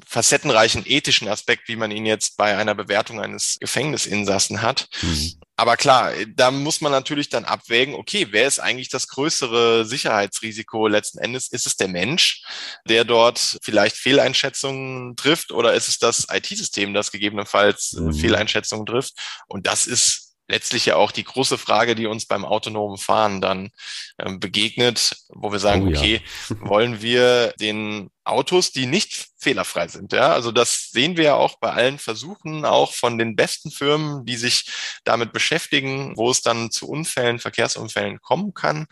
[0.06, 4.90] facettenreichen ethischen Aspekt, wie man ihn jetzt bei einer Bewertung eines Gefängnisinsassen hat.
[5.02, 5.39] Mhm.
[5.60, 10.88] Aber klar, da muss man natürlich dann abwägen, okay, wer ist eigentlich das größere Sicherheitsrisiko
[10.88, 11.50] letzten Endes?
[11.50, 12.44] Ist es der Mensch,
[12.88, 18.14] der dort vielleicht Fehleinschätzungen trifft oder ist es das IT-System, das gegebenenfalls mhm.
[18.14, 19.16] Fehleinschätzungen trifft?
[19.48, 23.70] Und das ist letztlich ja auch die große Frage, die uns beim autonomen Fahren dann
[24.18, 26.00] ähm, begegnet, wo wir sagen, oh, ja.
[26.00, 26.22] okay,
[26.60, 31.60] wollen wir den Autos, die nicht fehlerfrei sind, ja, also das sehen wir ja auch
[31.60, 34.70] bei allen Versuchen, auch von den besten Firmen, die sich
[35.04, 38.88] damit beschäftigen, wo es dann zu Unfällen, Verkehrsunfällen kommen kann,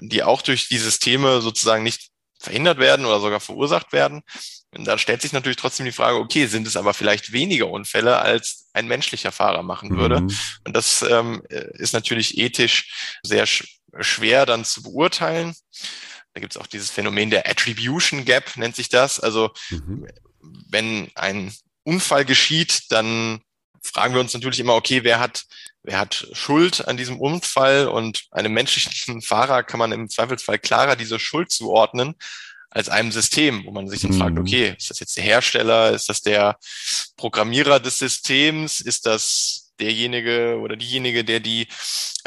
[0.00, 4.22] die auch durch die Systeme sozusagen nicht verhindert werden oder sogar verursacht werden.
[4.72, 8.18] Und da stellt sich natürlich trotzdem die Frage, okay, sind es aber vielleicht weniger Unfälle,
[8.18, 10.20] als ein menschlicher Fahrer machen würde?
[10.20, 10.36] Mhm.
[10.64, 13.64] Und das ähm, ist natürlich ethisch sehr sch
[13.98, 15.52] schwer dann zu beurteilen.
[16.32, 19.18] Da gibt es auch dieses Phänomen der Attribution Gap, nennt sich das.
[19.18, 20.06] Also mhm.
[20.68, 21.52] wenn ein
[21.82, 23.40] Unfall geschieht, dann
[23.82, 25.44] fragen wir uns natürlich immer, okay, wer hat,
[25.82, 27.88] wer hat Schuld an diesem Unfall?
[27.88, 32.14] Und einem menschlichen Fahrer kann man im Zweifelsfall klarer diese Schuld zuordnen
[32.70, 34.18] als einem System, wo man sich dann mhm.
[34.18, 35.90] fragt, okay, ist das jetzt der Hersteller?
[35.92, 36.56] Ist das der
[37.16, 38.80] Programmierer des Systems?
[38.80, 41.66] Ist das derjenige oder diejenige, der die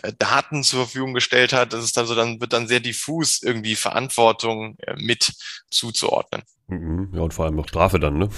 [0.02, 1.72] äh, Daten zur Verfügung gestellt hat?
[1.72, 5.32] Das ist dann so, dann wird dann sehr diffus irgendwie Verantwortung äh, mit
[5.70, 6.44] zuzuordnen.
[6.68, 7.12] Mhm.
[7.14, 8.30] Ja, und vor allem noch Strafe dann, ne?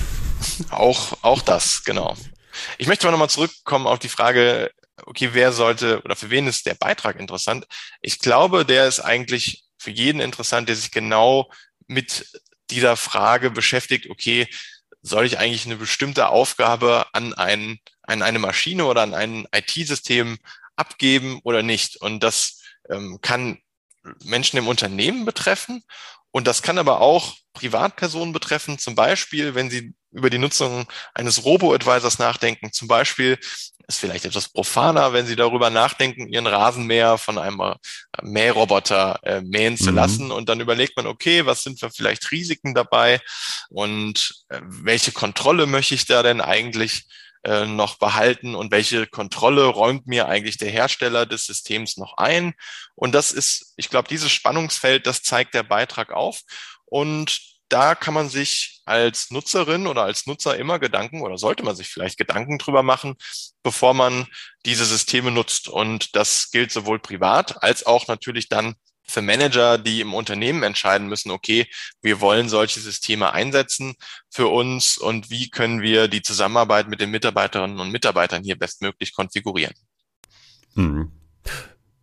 [0.69, 2.15] Auch, auch das, genau.
[2.77, 4.71] Ich möchte mal nochmal zurückkommen auf die Frage,
[5.05, 7.65] okay, wer sollte oder für wen ist der Beitrag interessant?
[8.01, 11.49] Ich glaube, der ist eigentlich für jeden interessant, der sich genau
[11.87, 12.27] mit
[12.69, 14.47] dieser Frage beschäftigt, okay,
[15.01, 20.37] soll ich eigentlich eine bestimmte Aufgabe an, ein, an eine Maschine oder an ein IT-System
[20.75, 21.97] abgeben oder nicht?
[21.97, 23.59] Und das ähm, kann
[24.23, 25.83] Menschen im Unternehmen betreffen
[26.31, 31.45] und das kann aber auch Privatpersonen betreffen, zum Beispiel, wenn sie über die Nutzung eines
[31.45, 32.73] Robo-Advisors nachdenken.
[32.73, 33.39] Zum Beispiel
[33.87, 37.75] ist vielleicht etwas profaner, wenn sie darüber nachdenken, ihren Rasenmäher von einem äh,
[38.21, 39.95] Mähroboter äh, mähen zu mhm.
[39.95, 40.31] lassen.
[40.31, 43.21] Und dann überlegt man, okay, was sind vielleicht Risiken dabei
[43.69, 47.05] und äh, welche Kontrolle möchte ich da denn eigentlich
[47.43, 52.55] äh, noch behalten und welche Kontrolle räumt mir eigentlich der Hersteller des Systems noch ein.
[52.95, 56.41] Und das ist, ich glaube, dieses Spannungsfeld, das zeigt der Beitrag auf.
[56.85, 61.75] Und da kann man sich als Nutzerin oder als Nutzer immer Gedanken oder sollte man
[61.75, 63.15] sich vielleicht Gedanken drüber machen,
[63.63, 64.27] bevor man
[64.65, 65.67] diese Systeme nutzt.
[65.67, 68.75] Und das gilt sowohl privat als auch natürlich dann
[69.07, 71.67] für Manager, die im Unternehmen entscheiden müssen, okay,
[72.01, 73.95] wir wollen solche Systeme einsetzen
[74.29, 79.13] für uns und wie können wir die Zusammenarbeit mit den Mitarbeiterinnen und Mitarbeitern hier bestmöglich
[79.13, 79.75] konfigurieren.
[80.73, 81.11] Mhm.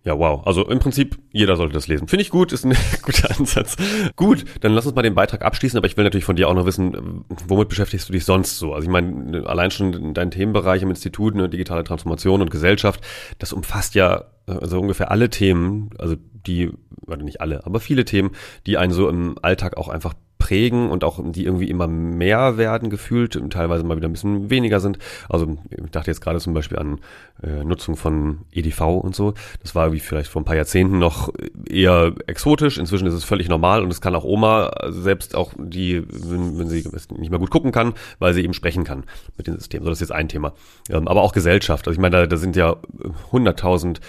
[0.04, 0.44] Ja, wow.
[0.44, 2.08] Also im Prinzip, jeder sollte das lesen.
[2.08, 3.76] Finde ich gut, ist ein guter Ansatz.
[4.16, 6.54] Gut, dann lass uns mal den Beitrag abschließen, aber ich will natürlich von dir auch
[6.54, 8.74] noch wissen, womit beschäftigst du dich sonst so?
[8.74, 13.00] Also ich meine, allein schon dein Themenbereich im Institut, ne, digitale Transformation und Gesellschaft,
[13.38, 16.72] das umfasst ja also ungefähr alle Themen, also die,
[17.06, 18.32] oder nicht alle, aber viele Themen,
[18.66, 22.90] die einen so im Alltag auch einfach prägen und auch die irgendwie immer mehr werden
[22.90, 24.98] gefühlt, teilweise mal wieder ein bisschen weniger sind.
[25.28, 26.98] Also ich dachte jetzt gerade zum Beispiel an
[27.44, 29.34] äh, Nutzung von EDV und so.
[29.62, 31.32] Das war wie vielleicht vor ein paar Jahrzehnten noch
[31.68, 32.76] eher exotisch.
[32.76, 36.68] Inzwischen ist es völlig normal und es kann auch Oma selbst auch die, wenn, wenn
[36.68, 36.84] sie
[37.18, 39.04] nicht mehr gut gucken kann, weil sie eben sprechen kann
[39.36, 39.84] mit dem System.
[39.84, 40.54] So, das ist jetzt ein Thema.
[40.90, 41.86] Ähm, aber auch Gesellschaft.
[41.86, 42.78] Also ich meine, da, da sind ja
[43.30, 44.00] hunderttausend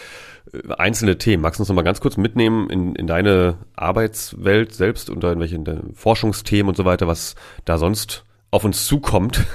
[0.77, 1.41] einzelne Themen.
[1.41, 5.39] Magst du uns noch mal ganz kurz mitnehmen in, in deine Arbeitswelt selbst und in
[5.39, 5.59] welche
[5.93, 7.35] Forschungsthemen und so weiter, was
[7.65, 9.45] da sonst auf uns zukommt?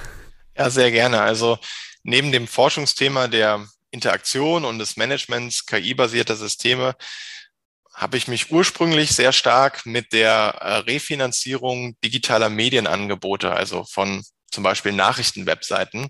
[0.56, 1.20] Ja, sehr gerne.
[1.20, 1.58] Also
[2.02, 6.96] neben dem Forschungsthema der Interaktion und des Managements KI-basierter Systeme
[7.94, 14.62] habe ich mich ursprünglich sehr stark mit der äh, Refinanzierung digitaler Medienangebote, also von zum
[14.62, 16.08] Beispiel Nachrichtenwebseiten,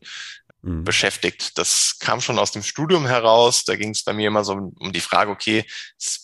[0.62, 0.85] mhm.
[0.85, 1.59] beschäftigt.
[1.59, 3.64] Das kam schon aus dem Studium heraus.
[3.64, 5.64] Da ging es bei mir immer so um die Frage, okay,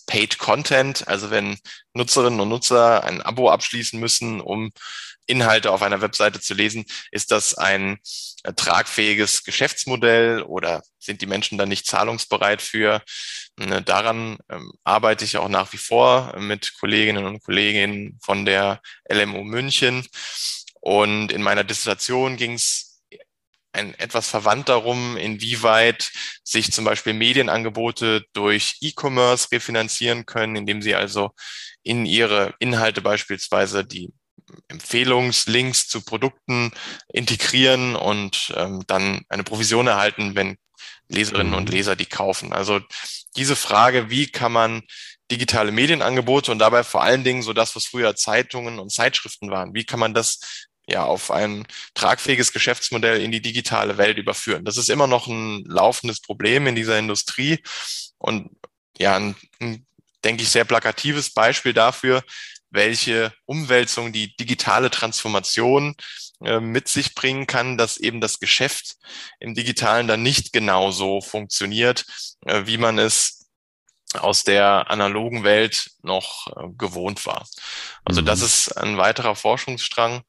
[0.07, 1.59] Paid Content, also wenn
[1.95, 4.73] Nutzerinnen und Nutzer ein Abo abschließen müssen, um
[5.27, 7.99] Inhalte auf einer Webseite zu lesen, ist das ein
[8.43, 13.03] äh, tragfähiges Geschäftsmodell oder sind die Menschen dann nicht zahlungsbereit für?
[13.57, 18.81] Ne, daran ähm, arbeite ich auch nach wie vor mit Kolleginnen und Kollegen von der
[19.11, 20.07] LMU München.
[20.81, 22.94] Und in meiner Dissertation ging es
[23.75, 30.95] ein etwas verwandt darum, inwieweit sich zum Beispiel Medienangebote durch E-Commerce refinanzieren können, indem sie
[30.95, 31.31] also
[31.83, 34.13] in ihre Inhalte beispielsweise die
[34.69, 36.73] Empfehlungslinks zu Produkten
[37.13, 40.57] integrieren und ähm, dann eine Provision erhalten, wenn
[41.09, 41.75] Leserinnen und mhm.
[41.75, 42.53] Leser die kaufen.
[42.53, 42.81] Also
[43.37, 44.83] diese Frage, wie kann man
[45.31, 49.75] digitale Medienangebote und dabei vor allen Dingen so das, was früher Zeitungen und Zeitschriften waren,
[49.75, 54.65] wie kann man das ja, auf ein tragfähiges Geschäftsmodell in die digitale Welt überführen.
[54.65, 57.63] Das ist immer noch ein laufendes Problem in dieser Industrie
[58.19, 58.51] und
[58.99, 59.87] ja, ein, ein
[60.25, 62.23] denke ich, sehr plakatives Beispiel dafür,
[62.71, 65.95] welche Umwälzung die digitale Transformation
[66.43, 68.97] äh, mit sich bringen kann, dass eben das Geschäft
[69.39, 72.05] im Digitalen dann nicht genauso funktioniert,
[72.47, 73.47] äh, wie man es
[74.15, 77.47] aus der analogen Welt noch äh, gewohnt war.
[78.05, 78.27] Also mhm.
[78.27, 80.23] das ist ein weiterer Forschungsstrang.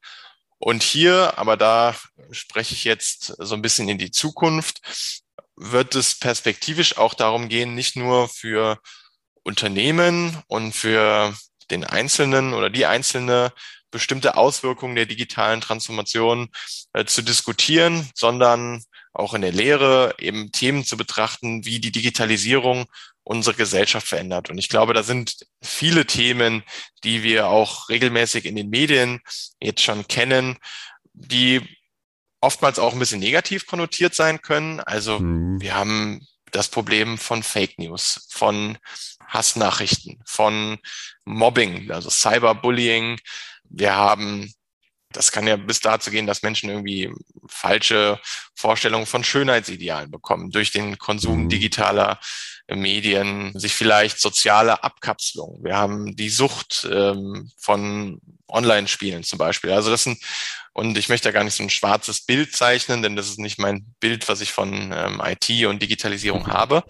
[0.58, 1.94] Und hier, aber da
[2.30, 4.80] spreche ich jetzt so ein bisschen in die Zukunft,
[5.56, 8.78] wird es perspektivisch auch darum gehen, nicht nur für
[9.42, 11.34] Unternehmen und für
[11.70, 13.52] den Einzelnen oder die Einzelne
[13.90, 16.48] bestimmte Auswirkungen der digitalen Transformation
[16.92, 22.86] äh, zu diskutieren, sondern auch in der Lehre eben Themen zu betrachten, wie die Digitalisierung
[23.26, 24.50] unsere Gesellschaft verändert.
[24.50, 26.62] Und ich glaube, da sind viele Themen,
[27.02, 29.20] die wir auch regelmäßig in den Medien
[29.60, 30.58] jetzt schon kennen,
[31.12, 31.60] die
[32.40, 34.78] oftmals auch ein bisschen negativ konnotiert sein können.
[34.78, 35.60] Also mhm.
[35.60, 38.78] wir haben das Problem von Fake News, von
[39.26, 40.78] Hassnachrichten, von
[41.24, 43.18] Mobbing, also Cyberbullying.
[43.68, 44.52] Wir haben
[45.10, 47.10] das kann ja bis dazu gehen, dass Menschen irgendwie
[47.48, 48.20] falsche
[48.54, 51.48] Vorstellungen von Schönheitsidealen bekommen durch den Konsum mhm.
[51.48, 52.20] digitaler
[52.68, 55.60] Medien, sich vielleicht soziale Abkapselung.
[55.62, 59.70] Wir haben die Sucht ähm, von Online-Spielen zum Beispiel.
[59.70, 60.18] Also das sind,
[60.72, 63.58] und ich möchte da gar nicht so ein schwarzes Bild zeichnen, denn das ist nicht
[63.58, 66.52] mein Bild, was ich von ähm, IT und Digitalisierung mhm.
[66.52, 66.84] habe.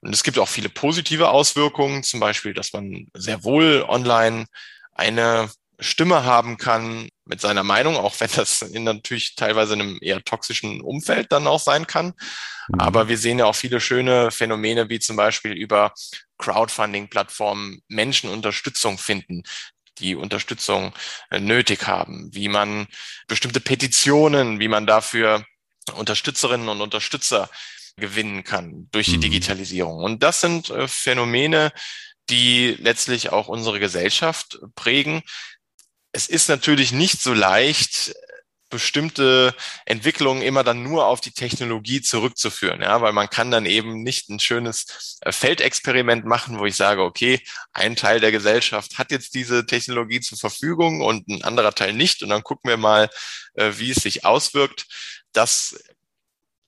[0.00, 4.46] Und es gibt auch viele positive Auswirkungen, zum Beispiel, dass man sehr wohl online
[4.94, 9.98] eine Stimme haben kann mit seiner Meinung, auch wenn das in natürlich teilweise in einem
[10.00, 12.14] eher toxischen Umfeld dann auch sein kann.
[12.68, 12.80] Mhm.
[12.80, 15.92] Aber wir sehen ja auch viele schöne Phänomene, wie zum Beispiel über
[16.38, 19.42] Crowdfunding-Plattformen Menschen Unterstützung finden,
[19.98, 20.92] die Unterstützung
[21.30, 22.88] äh, nötig haben, wie man
[23.26, 25.44] bestimmte Petitionen, wie man dafür
[25.94, 27.48] Unterstützerinnen und Unterstützer
[27.96, 29.22] gewinnen kann durch die mhm.
[29.22, 30.02] Digitalisierung.
[30.02, 31.72] Und das sind äh, Phänomene,
[32.30, 35.22] die letztlich auch unsere Gesellschaft prägen
[36.12, 38.14] es ist natürlich nicht so leicht,
[38.70, 39.54] bestimmte
[39.86, 44.28] Entwicklungen immer dann nur auf die Technologie zurückzuführen, ja, weil man kann dann eben nicht
[44.28, 47.40] ein schönes äh, Feldexperiment machen, wo ich sage, okay,
[47.72, 52.22] ein Teil der Gesellschaft hat jetzt diese Technologie zur Verfügung und ein anderer Teil nicht
[52.22, 53.08] und dann gucken wir mal,
[53.54, 54.86] äh, wie es sich auswirkt.
[55.32, 55.78] Das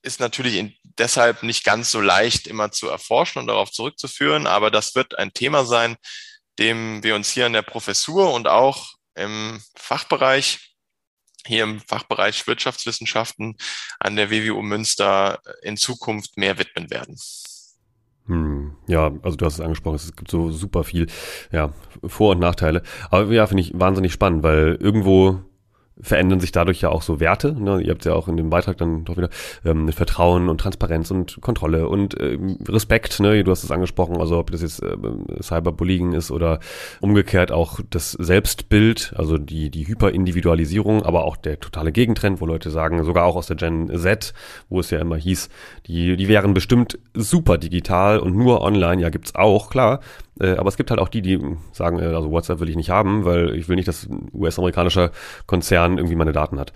[0.03, 4.95] ist natürlich deshalb nicht ganz so leicht immer zu erforschen und darauf zurückzuführen, aber das
[4.95, 5.97] wird ein Thema sein,
[6.57, 10.75] dem wir uns hier in der Professur und auch im Fachbereich,
[11.45, 13.55] hier im Fachbereich Wirtschaftswissenschaften
[13.99, 17.17] an der WWU Münster in Zukunft mehr widmen werden.
[18.27, 21.07] Hm, ja, also du hast es angesprochen, es gibt so super viel,
[21.51, 21.73] ja,
[22.05, 22.83] Vor- und Nachteile.
[23.09, 25.41] Aber ja, finde ich wahnsinnig spannend, weil irgendwo
[26.01, 27.53] verändern sich dadurch ja auch so Werte.
[27.53, 27.81] Ne?
[27.81, 29.29] Ihr habt ja auch in dem Beitrag dann doch wieder
[29.65, 33.19] ähm, Vertrauen und Transparenz und Kontrolle und ähm, Respekt.
[33.19, 33.43] Ne?
[33.43, 34.95] Du hast es angesprochen, also ob das jetzt äh,
[35.41, 36.59] Cyberbullying ist oder
[36.99, 42.69] umgekehrt auch das Selbstbild, also die, die Hyperindividualisierung, aber auch der totale Gegentrend, wo Leute
[42.69, 44.33] sagen, sogar auch aus der Gen Z,
[44.69, 45.49] wo es ja immer hieß,
[45.87, 49.01] die, die wären bestimmt super digital und nur online.
[49.01, 49.99] Ja, gibt's auch, klar.
[50.39, 51.39] Äh, aber es gibt halt auch die, die
[51.71, 55.11] sagen, äh, also WhatsApp will ich nicht haben, weil ich will nicht, dass ein US-amerikanischer
[55.45, 56.73] Konzern irgendwie meine Daten hat.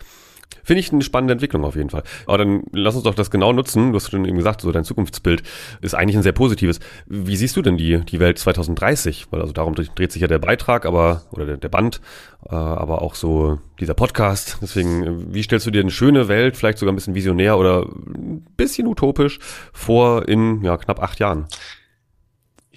[0.64, 2.04] Finde ich eine spannende Entwicklung auf jeden Fall.
[2.26, 3.92] Aber dann lass uns doch das genau nutzen.
[3.92, 5.44] Du hast schon eben gesagt, so dein Zukunftsbild
[5.82, 6.80] ist eigentlich ein sehr positives.
[7.06, 9.28] Wie siehst du denn die, die Welt 2030?
[9.30, 12.02] Weil also darum dreht sich ja der Beitrag, aber, oder der, der Band,
[12.50, 14.58] äh, aber auch so dieser Podcast.
[14.62, 18.46] Deswegen, wie stellst du dir eine schöne Welt, vielleicht sogar ein bisschen visionär oder ein
[18.58, 19.38] bisschen utopisch
[19.72, 21.46] vor in, ja, knapp acht Jahren?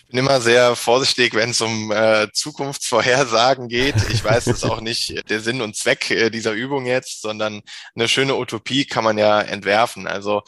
[0.08, 3.94] Bin immer sehr vorsichtig, wenn es um äh, Zukunftsvorhersagen geht.
[4.10, 7.62] Ich weiß, das ist auch nicht der Sinn und Zweck äh, dieser Übung jetzt, sondern
[7.94, 10.06] eine schöne Utopie kann man ja entwerfen.
[10.06, 10.42] Also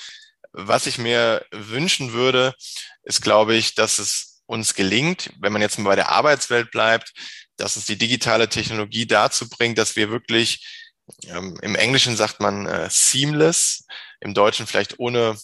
[0.53, 2.55] was ich mir wünschen würde,
[3.03, 7.13] ist, glaube ich, dass es uns gelingt, wenn man jetzt mal bei der Arbeitswelt bleibt,
[7.57, 10.67] dass es die digitale Technologie dazu bringt, dass wir wirklich,
[11.27, 13.87] ähm, im Englischen sagt man äh, seamless,
[14.21, 15.37] im Deutschen vielleicht ohne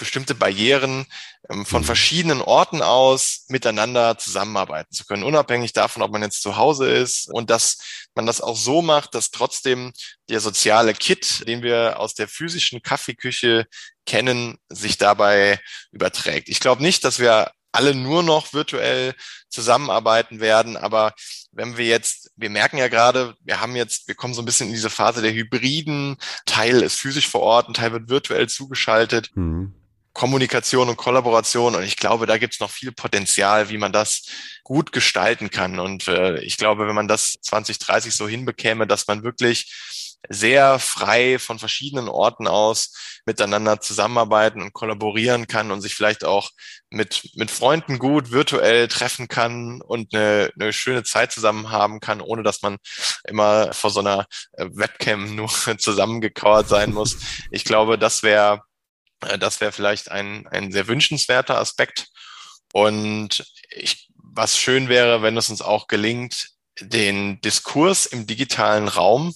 [0.00, 1.06] bestimmte Barrieren
[1.48, 1.86] ähm, von mhm.
[1.86, 7.28] verschiedenen Orten aus miteinander zusammenarbeiten zu können, unabhängig davon, ob man jetzt zu Hause ist
[7.32, 7.78] und dass
[8.14, 9.92] man das auch so macht, dass trotzdem
[10.28, 13.66] der soziale Kit, den wir aus der physischen Kaffeeküche
[14.06, 15.60] kennen, sich dabei
[15.92, 16.48] überträgt.
[16.48, 19.14] Ich glaube nicht, dass wir alle nur noch virtuell
[19.48, 21.14] zusammenarbeiten werden, aber
[21.52, 24.68] wenn wir jetzt, wir merken ja gerade, wir haben jetzt, wir kommen so ein bisschen
[24.68, 29.30] in diese Phase der Hybriden, Teil ist physisch vor Ort, ein Teil wird virtuell zugeschaltet.
[29.34, 29.74] Mhm.
[30.20, 31.74] Kommunikation und Kollaboration.
[31.74, 34.26] Und ich glaube, da gibt es noch viel Potenzial, wie man das
[34.64, 35.78] gut gestalten kann.
[35.78, 39.72] Und äh, ich glaube, wenn man das 2030 so hinbekäme, dass man wirklich
[40.28, 46.50] sehr frei von verschiedenen Orten aus miteinander zusammenarbeiten und kollaborieren kann und sich vielleicht auch
[46.90, 52.20] mit, mit Freunden gut virtuell treffen kann und eine, eine schöne Zeit zusammen haben kann,
[52.20, 52.76] ohne dass man
[53.26, 57.16] immer vor so einer äh, Webcam nur zusammengekauert sein muss.
[57.50, 58.60] Ich glaube, das wäre
[59.20, 62.08] das wäre vielleicht ein, ein sehr wünschenswerter Aspekt.
[62.72, 69.34] Und ich, was schön wäre, wenn es uns auch gelingt, den Diskurs im digitalen Raum,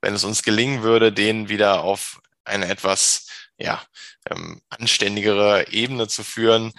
[0.00, 3.26] wenn es uns gelingen würde, den wieder auf eine etwas
[3.58, 3.82] ja,
[4.30, 6.72] ähm, anständigere Ebene zu führen.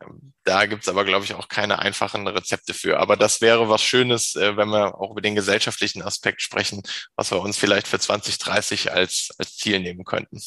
[0.00, 2.98] Ähm, da gibt's aber, glaube ich, auch keine einfachen Rezepte für.
[2.98, 6.82] Aber das wäre was Schönes, äh, wenn wir auch über den gesellschaftlichen Aspekt sprechen,
[7.14, 10.40] was wir uns vielleicht für 2030 als, als Ziel nehmen könnten.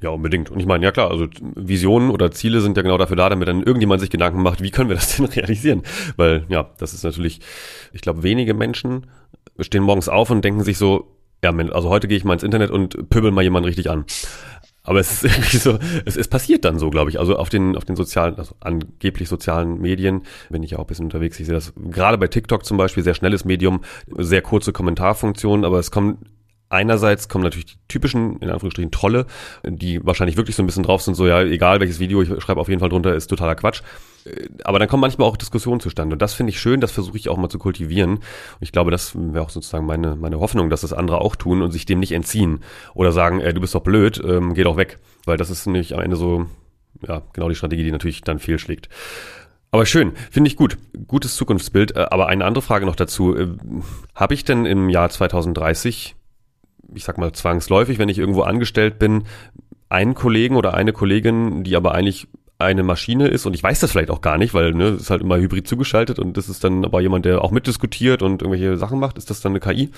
[0.00, 0.50] Ja, unbedingt.
[0.50, 3.48] Und ich meine, ja klar, also Visionen oder Ziele sind ja genau dafür da, damit
[3.48, 5.82] dann irgendjemand sich Gedanken macht, wie können wir das denn realisieren?
[6.16, 7.40] Weil ja, das ist natürlich,
[7.92, 9.06] ich glaube, wenige Menschen
[9.60, 11.08] stehen morgens auf und denken sich so,
[11.42, 14.04] Ja, also heute gehe ich mal ins Internet und pöbel mal jemanden richtig an.
[14.88, 17.18] Aber es ist irgendwie so, es, es passiert dann so, glaube ich.
[17.18, 21.04] Also auf den, auf den sozialen, also angeblich sozialen Medien bin ich auch ein bisschen
[21.04, 21.38] unterwegs.
[21.38, 23.82] Ich sehe das gerade bei TikTok zum Beispiel, sehr schnelles Medium,
[24.16, 26.18] sehr kurze Kommentarfunktionen, aber es kommen
[26.70, 29.26] Einerseits kommen natürlich die typischen, in Anführungsstrichen, Trolle,
[29.64, 32.60] die wahrscheinlich wirklich so ein bisschen drauf sind, so ja, egal welches Video, ich schreibe
[32.60, 33.82] auf jeden Fall drunter, ist totaler Quatsch.
[34.64, 36.14] Aber dann kommen manchmal auch Diskussionen zustande.
[36.14, 38.16] Und das finde ich schön, das versuche ich auch mal zu kultivieren.
[38.16, 38.22] Und
[38.60, 41.70] ich glaube, das wäre auch sozusagen meine, meine Hoffnung, dass das andere auch tun und
[41.70, 42.60] sich dem nicht entziehen.
[42.94, 44.98] Oder sagen, ey, du bist doch blöd, ähm, geh doch weg.
[45.24, 46.46] Weil das ist nämlich am Ende so,
[47.06, 48.90] ja, genau die Strategie, die natürlich dann fehlschlägt.
[49.70, 50.78] Aber schön, finde ich gut.
[51.06, 51.96] Gutes Zukunftsbild.
[51.96, 53.36] Äh, aber eine andere Frage noch dazu.
[53.36, 53.48] Äh,
[54.14, 56.16] Habe ich denn im Jahr 2030
[56.94, 59.24] ich sag mal, zwangsläufig, wenn ich irgendwo angestellt bin,
[59.88, 62.28] einen Kollegen oder eine Kollegin, die aber eigentlich
[62.58, 65.22] eine Maschine ist und ich weiß das vielleicht auch gar nicht, weil ne, ist halt
[65.22, 68.98] immer hybrid zugeschaltet und das ist dann aber jemand, der auch mitdiskutiert und irgendwelche Sachen
[68.98, 69.16] macht.
[69.16, 69.92] Ist das dann eine KI?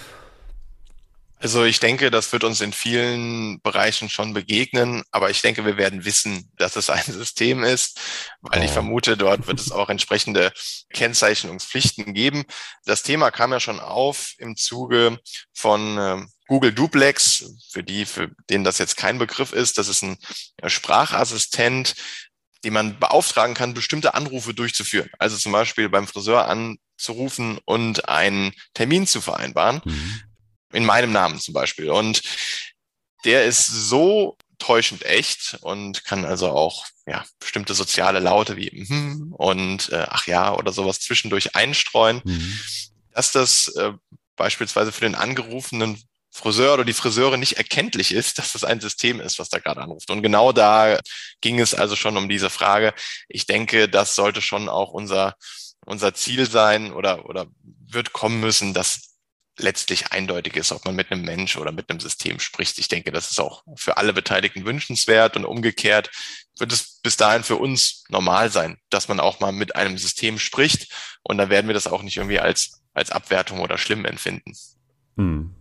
[1.42, 5.78] Also ich denke, das wird uns in vielen Bereichen schon begegnen, aber ich denke, wir
[5.78, 7.98] werden wissen, dass es ein System ist,
[8.42, 8.64] weil oh.
[8.64, 10.52] ich vermute, dort wird es auch entsprechende
[10.92, 12.44] Kennzeichnungspflichten geben.
[12.84, 15.18] Das Thema kam ja schon auf im Zuge
[15.54, 19.78] von äh, Google Duplex, für die, für denen das jetzt kein Begriff ist.
[19.78, 20.18] Das ist ein
[20.66, 21.94] Sprachassistent,
[22.64, 25.08] den man beauftragen kann, bestimmte Anrufe durchzuführen.
[25.18, 29.80] Also zum Beispiel beim Friseur anzurufen und einen Termin zu vereinbaren.
[29.84, 30.22] Mhm
[30.72, 31.90] in meinem Namen zum Beispiel.
[31.90, 32.22] Und
[33.24, 39.32] der ist so täuschend echt und kann also auch ja, bestimmte soziale Laute wie hm
[39.32, 42.60] und äh, ach ja oder sowas zwischendurch einstreuen, mhm.
[43.12, 43.92] dass das äh,
[44.36, 49.20] beispielsweise für den angerufenen Friseur oder die Friseure nicht erkenntlich ist, dass das ein System
[49.20, 50.10] ist, was da gerade anruft.
[50.10, 50.98] Und genau da
[51.40, 52.94] ging es also schon um diese Frage.
[53.28, 55.34] Ich denke, das sollte schon auch unser,
[55.86, 59.10] unser Ziel sein oder, oder wird kommen müssen, dass
[59.58, 62.78] letztlich eindeutig ist, ob man mit einem Mensch oder mit einem System spricht.
[62.78, 66.10] Ich denke, das ist auch für alle Beteiligten wünschenswert und umgekehrt
[66.58, 70.38] wird es bis dahin für uns normal sein, dass man auch mal mit einem System
[70.38, 74.52] spricht und dann werden wir das auch nicht irgendwie als, als Abwertung oder schlimm empfinden.
[75.16, 75.54] Hm.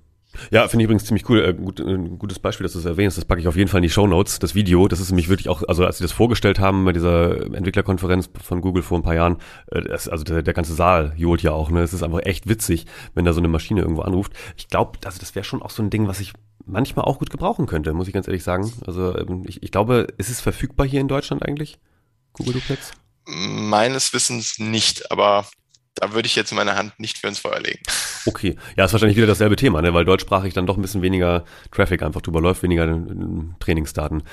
[0.51, 1.43] Ja, finde ich übrigens ziemlich cool.
[1.43, 3.17] Äh, gut, äh, ein gutes Beispiel, dass du es erwähnst.
[3.17, 4.39] Das packe ich auf jeden Fall in die Show Notes.
[4.39, 7.53] Das Video, das ist nämlich wirklich auch, also als sie das vorgestellt haben bei dieser
[7.53, 11.41] Entwicklerkonferenz von Google vor ein paar Jahren, äh, das, also der, der ganze Saal johlt
[11.41, 11.71] ja auch.
[11.71, 14.34] Ne, es ist einfach echt witzig, wenn da so eine Maschine irgendwo anruft.
[14.55, 16.34] Ich glaube, also das wäre schon auch so ein Ding, was ich
[16.65, 18.71] manchmal auch gut gebrauchen könnte, muss ich ganz ehrlich sagen.
[18.86, 21.80] Also ähm, ich, ich glaube, ist es verfügbar hier in Deutschland eigentlich?
[22.34, 22.91] Google Duplex?
[23.25, 25.45] Meines Wissens nicht, aber
[25.95, 27.79] da würde ich jetzt meine Hand nicht für ins Feuer legen.
[28.25, 29.93] Okay, ja, ist wahrscheinlich wieder dasselbe Thema, ne?
[29.93, 32.99] weil deutschsprachig dann doch ein bisschen weniger Traffic einfach drüber läuft, weniger
[33.59, 34.23] Trainingsdaten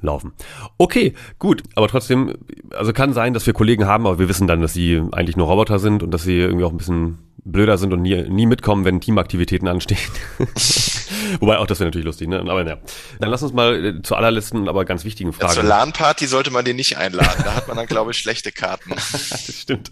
[0.00, 0.32] laufen.
[0.78, 2.34] Okay, gut, aber trotzdem,
[2.70, 5.46] also kann sein, dass wir Kollegen haben, aber wir wissen dann, dass sie eigentlich nur
[5.46, 8.84] Roboter sind und dass sie irgendwie auch ein bisschen blöder sind und nie, nie mitkommen,
[8.84, 9.98] wenn Teamaktivitäten anstehen.
[11.40, 12.40] Wobei auch das wäre natürlich lustig, ne?
[12.40, 12.78] Aber ja.
[13.18, 15.54] Dann lass uns mal äh, zur allerletzten, aber ganz wichtigen Frage.
[15.54, 17.42] Ja, zur LAN-Party sollte man den nicht einladen.
[17.44, 18.90] Da hat man dann, glaube ich, schlechte Karten.
[18.94, 19.90] das stimmt.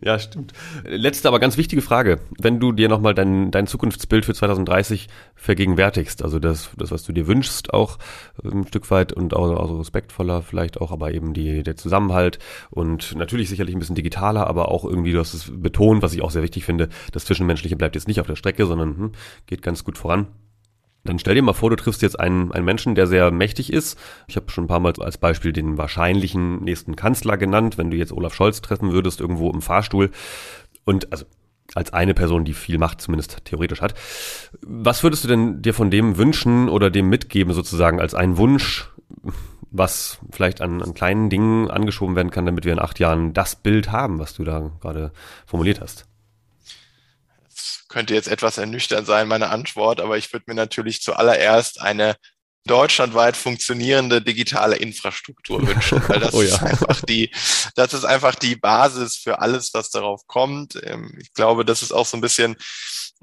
[0.00, 0.52] Ja, stimmt.
[0.84, 2.20] Letzte, aber ganz wichtige Frage.
[2.38, 7.12] Wenn du dir nochmal dein, dein Zukunftsbild für 2030 vergegenwärtigst, also das, das, was du
[7.12, 7.98] dir wünschst, auch
[8.44, 12.38] ein Stück weit und auch also respektvoller vielleicht auch, aber eben die, der Zusammenhalt
[12.70, 16.22] und natürlich sicherlich ein bisschen digitaler, aber auch irgendwie, du hast es betont, was ich
[16.22, 19.12] auch sehr wichtig finde, das Zwischenmenschliche bleibt jetzt nicht auf der Strecke, sondern hm,
[19.46, 20.28] geht ganz gut voran.
[21.04, 23.98] Dann stell dir mal vor, du triffst jetzt einen, einen Menschen, der sehr mächtig ist.
[24.28, 27.78] Ich habe schon ein paar Mal als Beispiel den wahrscheinlichen nächsten Kanzler genannt.
[27.78, 30.10] Wenn du jetzt Olaf Scholz treffen würdest, irgendwo im Fahrstuhl.
[30.84, 31.24] Und also
[31.74, 33.94] als eine Person, die viel Macht zumindest theoretisch hat.
[34.60, 38.90] Was würdest du denn dir von dem wünschen oder dem mitgeben, sozusagen als einen Wunsch,
[39.70, 43.56] was vielleicht an, an kleinen Dingen angeschoben werden kann, damit wir in acht Jahren das
[43.56, 45.12] Bild haben, was du da gerade
[45.46, 46.09] formuliert hast?
[47.90, 52.16] Könnte jetzt etwas ernüchternd sein, meine Antwort, aber ich würde mir natürlich zuallererst eine
[52.64, 56.54] deutschlandweit funktionierende digitale Infrastruktur wünschen, weil das oh ja.
[56.54, 57.30] ist einfach die,
[57.74, 60.80] das ist einfach die Basis für alles, was darauf kommt.
[60.84, 62.56] Ähm, ich glaube, das ist auch so ein bisschen,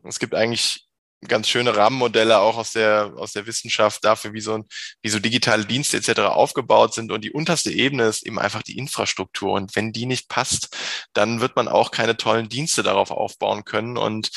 [0.03, 0.86] es gibt eigentlich
[1.27, 4.65] ganz schöne Rahmenmodelle auch aus der, aus der Wissenschaft dafür, wie so, ein,
[5.01, 6.19] wie so digitale Dienste etc.
[6.21, 7.11] aufgebaut sind.
[7.11, 9.53] Und die unterste Ebene ist eben einfach die Infrastruktur.
[9.53, 10.75] Und wenn die nicht passt,
[11.13, 13.97] dann wird man auch keine tollen Dienste darauf aufbauen können.
[13.97, 14.31] Und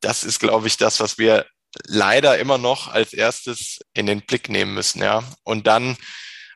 [0.00, 1.46] das ist, glaube ich, das, was wir
[1.84, 5.22] leider immer noch als erstes in den Blick nehmen müssen, ja.
[5.44, 5.96] Und dann,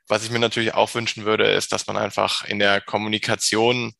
[0.09, 3.93] was ich mir natürlich auch wünschen würde, ist, dass man einfach in der Kommunikation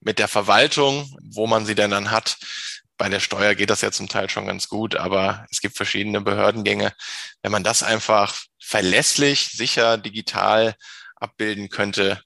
[0.00, 2.38] mit der Verwaltung, wo man sie denn dann hat,
[2.98, 6.20] bei der Steuer geht das ja zum Teil schon ganz gut, aber es gibt verschiedene
[6.20, 6.92] Behördengänge.
[7.42, 10.74] Wenn man das einfach verlässlich, sicher, digital
[11.16, 12.20] abbilden könnte,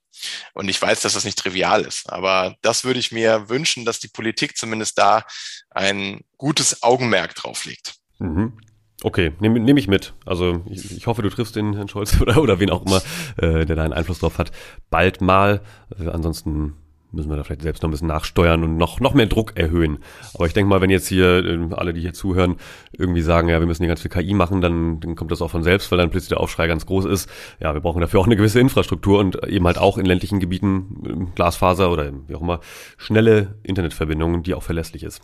[0.55, 3.99] und ich weiß, dass das nicht trivial ist, aber das würde ich mir wünschen, dass
[3.99, 5.25] die Politik zumindest da
[5.71, 7.95] ein gutes Augenmerk drauf legt.
[8.19, 8.59] Mhm.
[9.03, 10.15] Okay, nehme nehm ich mit.
[10.25, 13.03] Also ich, ich, hoffe, du triffst den Herrn Scholz oder, oder wen auch immer,
[13.37, 14.53] äh, der da einen Einfluss drauf hat,
[14.91, 15.63] bald mal.
[15.99, 16.77] Äh, ansonsten
[17.13, 19.99] müssen wir da vielleicht selbst noch ein bisschen nachsteuern und noch, noch mehr Druck erhöhen.
[20.35, 22.57] Aber ich denke mal, wenn jetzt hier äh, alle, die hier zuhören,
[22.93, 25.51] irgendwie sagen, ja, wir müssen hier ganz viel KI machen, dann, dann kommt das auch
[25.51, 27.29] von selbst, weil dann plötzlich der Aufschrei ganz groß ist.
[27.61, 31.03] Ja, wir brauchen dafür auch eine gewisse Infrastruktur und eben halt auch in ländlichen Gebieten
[31.07, 32.61] ähm, Glasfaser oder wie auch immer
[32.97, 35.23] schnelle Internetverbindungen, die auch verlässlich ist.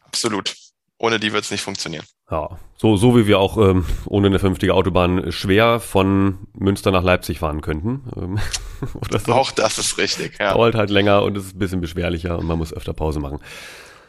[0.00, 0.54] Absolut.
[0.98, 2.04] Ohne die wird es nicht funktionieren.
[2.32, 7.02] Ja, so, so wie wir auch ähm, ohne eine vernünftige Autobahn schwer von Münster nach
[7.02, 8.00] Leipzig fahren könnten.
[8.16, 8.38] Ähm,
[9.24, 9.32] so.
[9.34, 10.54] Auch das ist richtig, ja.
[10.54, 13.38] Dauert halt länger und ist ein bisschen beschwerlicher und man muss öfter Pause machen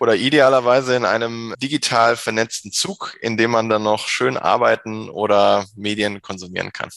[0.04, 5.64] oder idealerweise in einem digital vernetzten Zug, in dem man dann noch schön arbeiten oder
[5.78, 6.90] Medien konsumieren kann.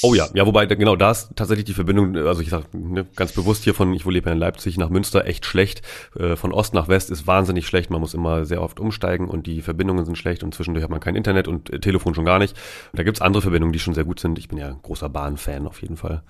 [0.00, 3.32] Oh ja, ja, wobei genau da ist tatsächlich die Verbindung, also ich sage ne, ganz
[3.32, 5.82] bewusst hier von, ich lebe in Leipzig nach Münster, echt schlecht.
[6.18, 7.90] Äh, von Ost nach West ist wahnsinnig schlecht.
[7.90, 11.00] Man muss immer sehr oft umsteigen und die Verbindungen sind schlecht und zwischendurch hat man
[11.00, 12.56] kein Internet und äh, Telefon schon gar nicht.
[12.92, 14.38] Und da gibt's andere Verbindungen, die schon sehr gut sind.
[14.38, 16.22] Ich bin ja großer Bahnfan auf jeden Fall.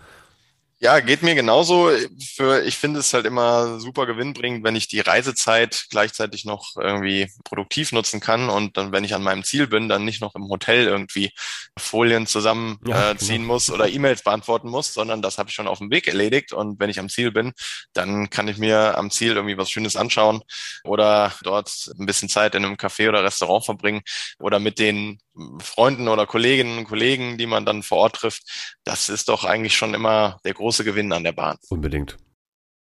[0.85, 1.91] Ja, geht mir genauso.
[2.37, 7.31] Für, ich finde es halt immer super gewinnbringend, wenn ich die Reisezeit gleichzeitig noch irgendwie
[7.43, 10.47] produktiv nutzen kann und dann, wenn ich an meinem Ziel bin, dann nicht noch im
[10.51, 11.33] Hotel irgendwie
[11.79, 13.55] Folien zusammenziehen äh, genau.
[13.55, 16.53] muss oder E-Mails beantworten muss, sondern das habe ich schon auf dem Weg erledigt.
[16.53, 17.55] Und wenn ich am Ziel bin,
[17.95, 20.43] dann kann ich mir am Ziel irgendwie was Schönes anschauen
[20.85, 24.03] oder dort ein bisschen Zeit in einem Café oder Restaurant verbringen
[24.39, 25.19] oder mit den
[25.61, 28.77] Freunden oder Kolleginnen und Kollegen, die man dann vor Ort trifft.
[28.85, 31.57] Das ist doch eigentlich schon immer der große Gewinn an der Bahn.
[31.69, 32.17] Unbedingt.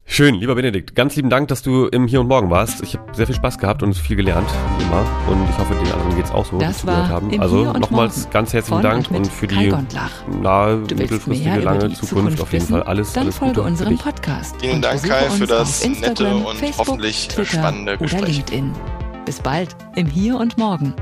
[0.07, 2.83] Schön, lieber Benedikt, ganz lieben Dank, dass du im Hier und Morgen warst.
[2.83, 5.05] Ich habe sehr viel Spaß gehabt und viel gelernt, wie immer.
[5.29, 7.41] Und ich hoffe, den anderen geht's auch so, das war haben.
[7.41, 9.73] Also nochmals ganz herzlichen Dank und, und für die
[10.29, 14.57] nahe, mittelfristige, lange Zukunft, Zukunft, auf jeden Fall alles, dann alles folge Gute unserem Podcast.
[14.61, 18.21] Vielen Dank, Kai, für das nette und Facebook, hoffentlich Twitter spannende Gespräch.
[18.23, 18.73] Oder LinkedIn.
[19.25, 20.95] Bis bald im Hier und Morgen.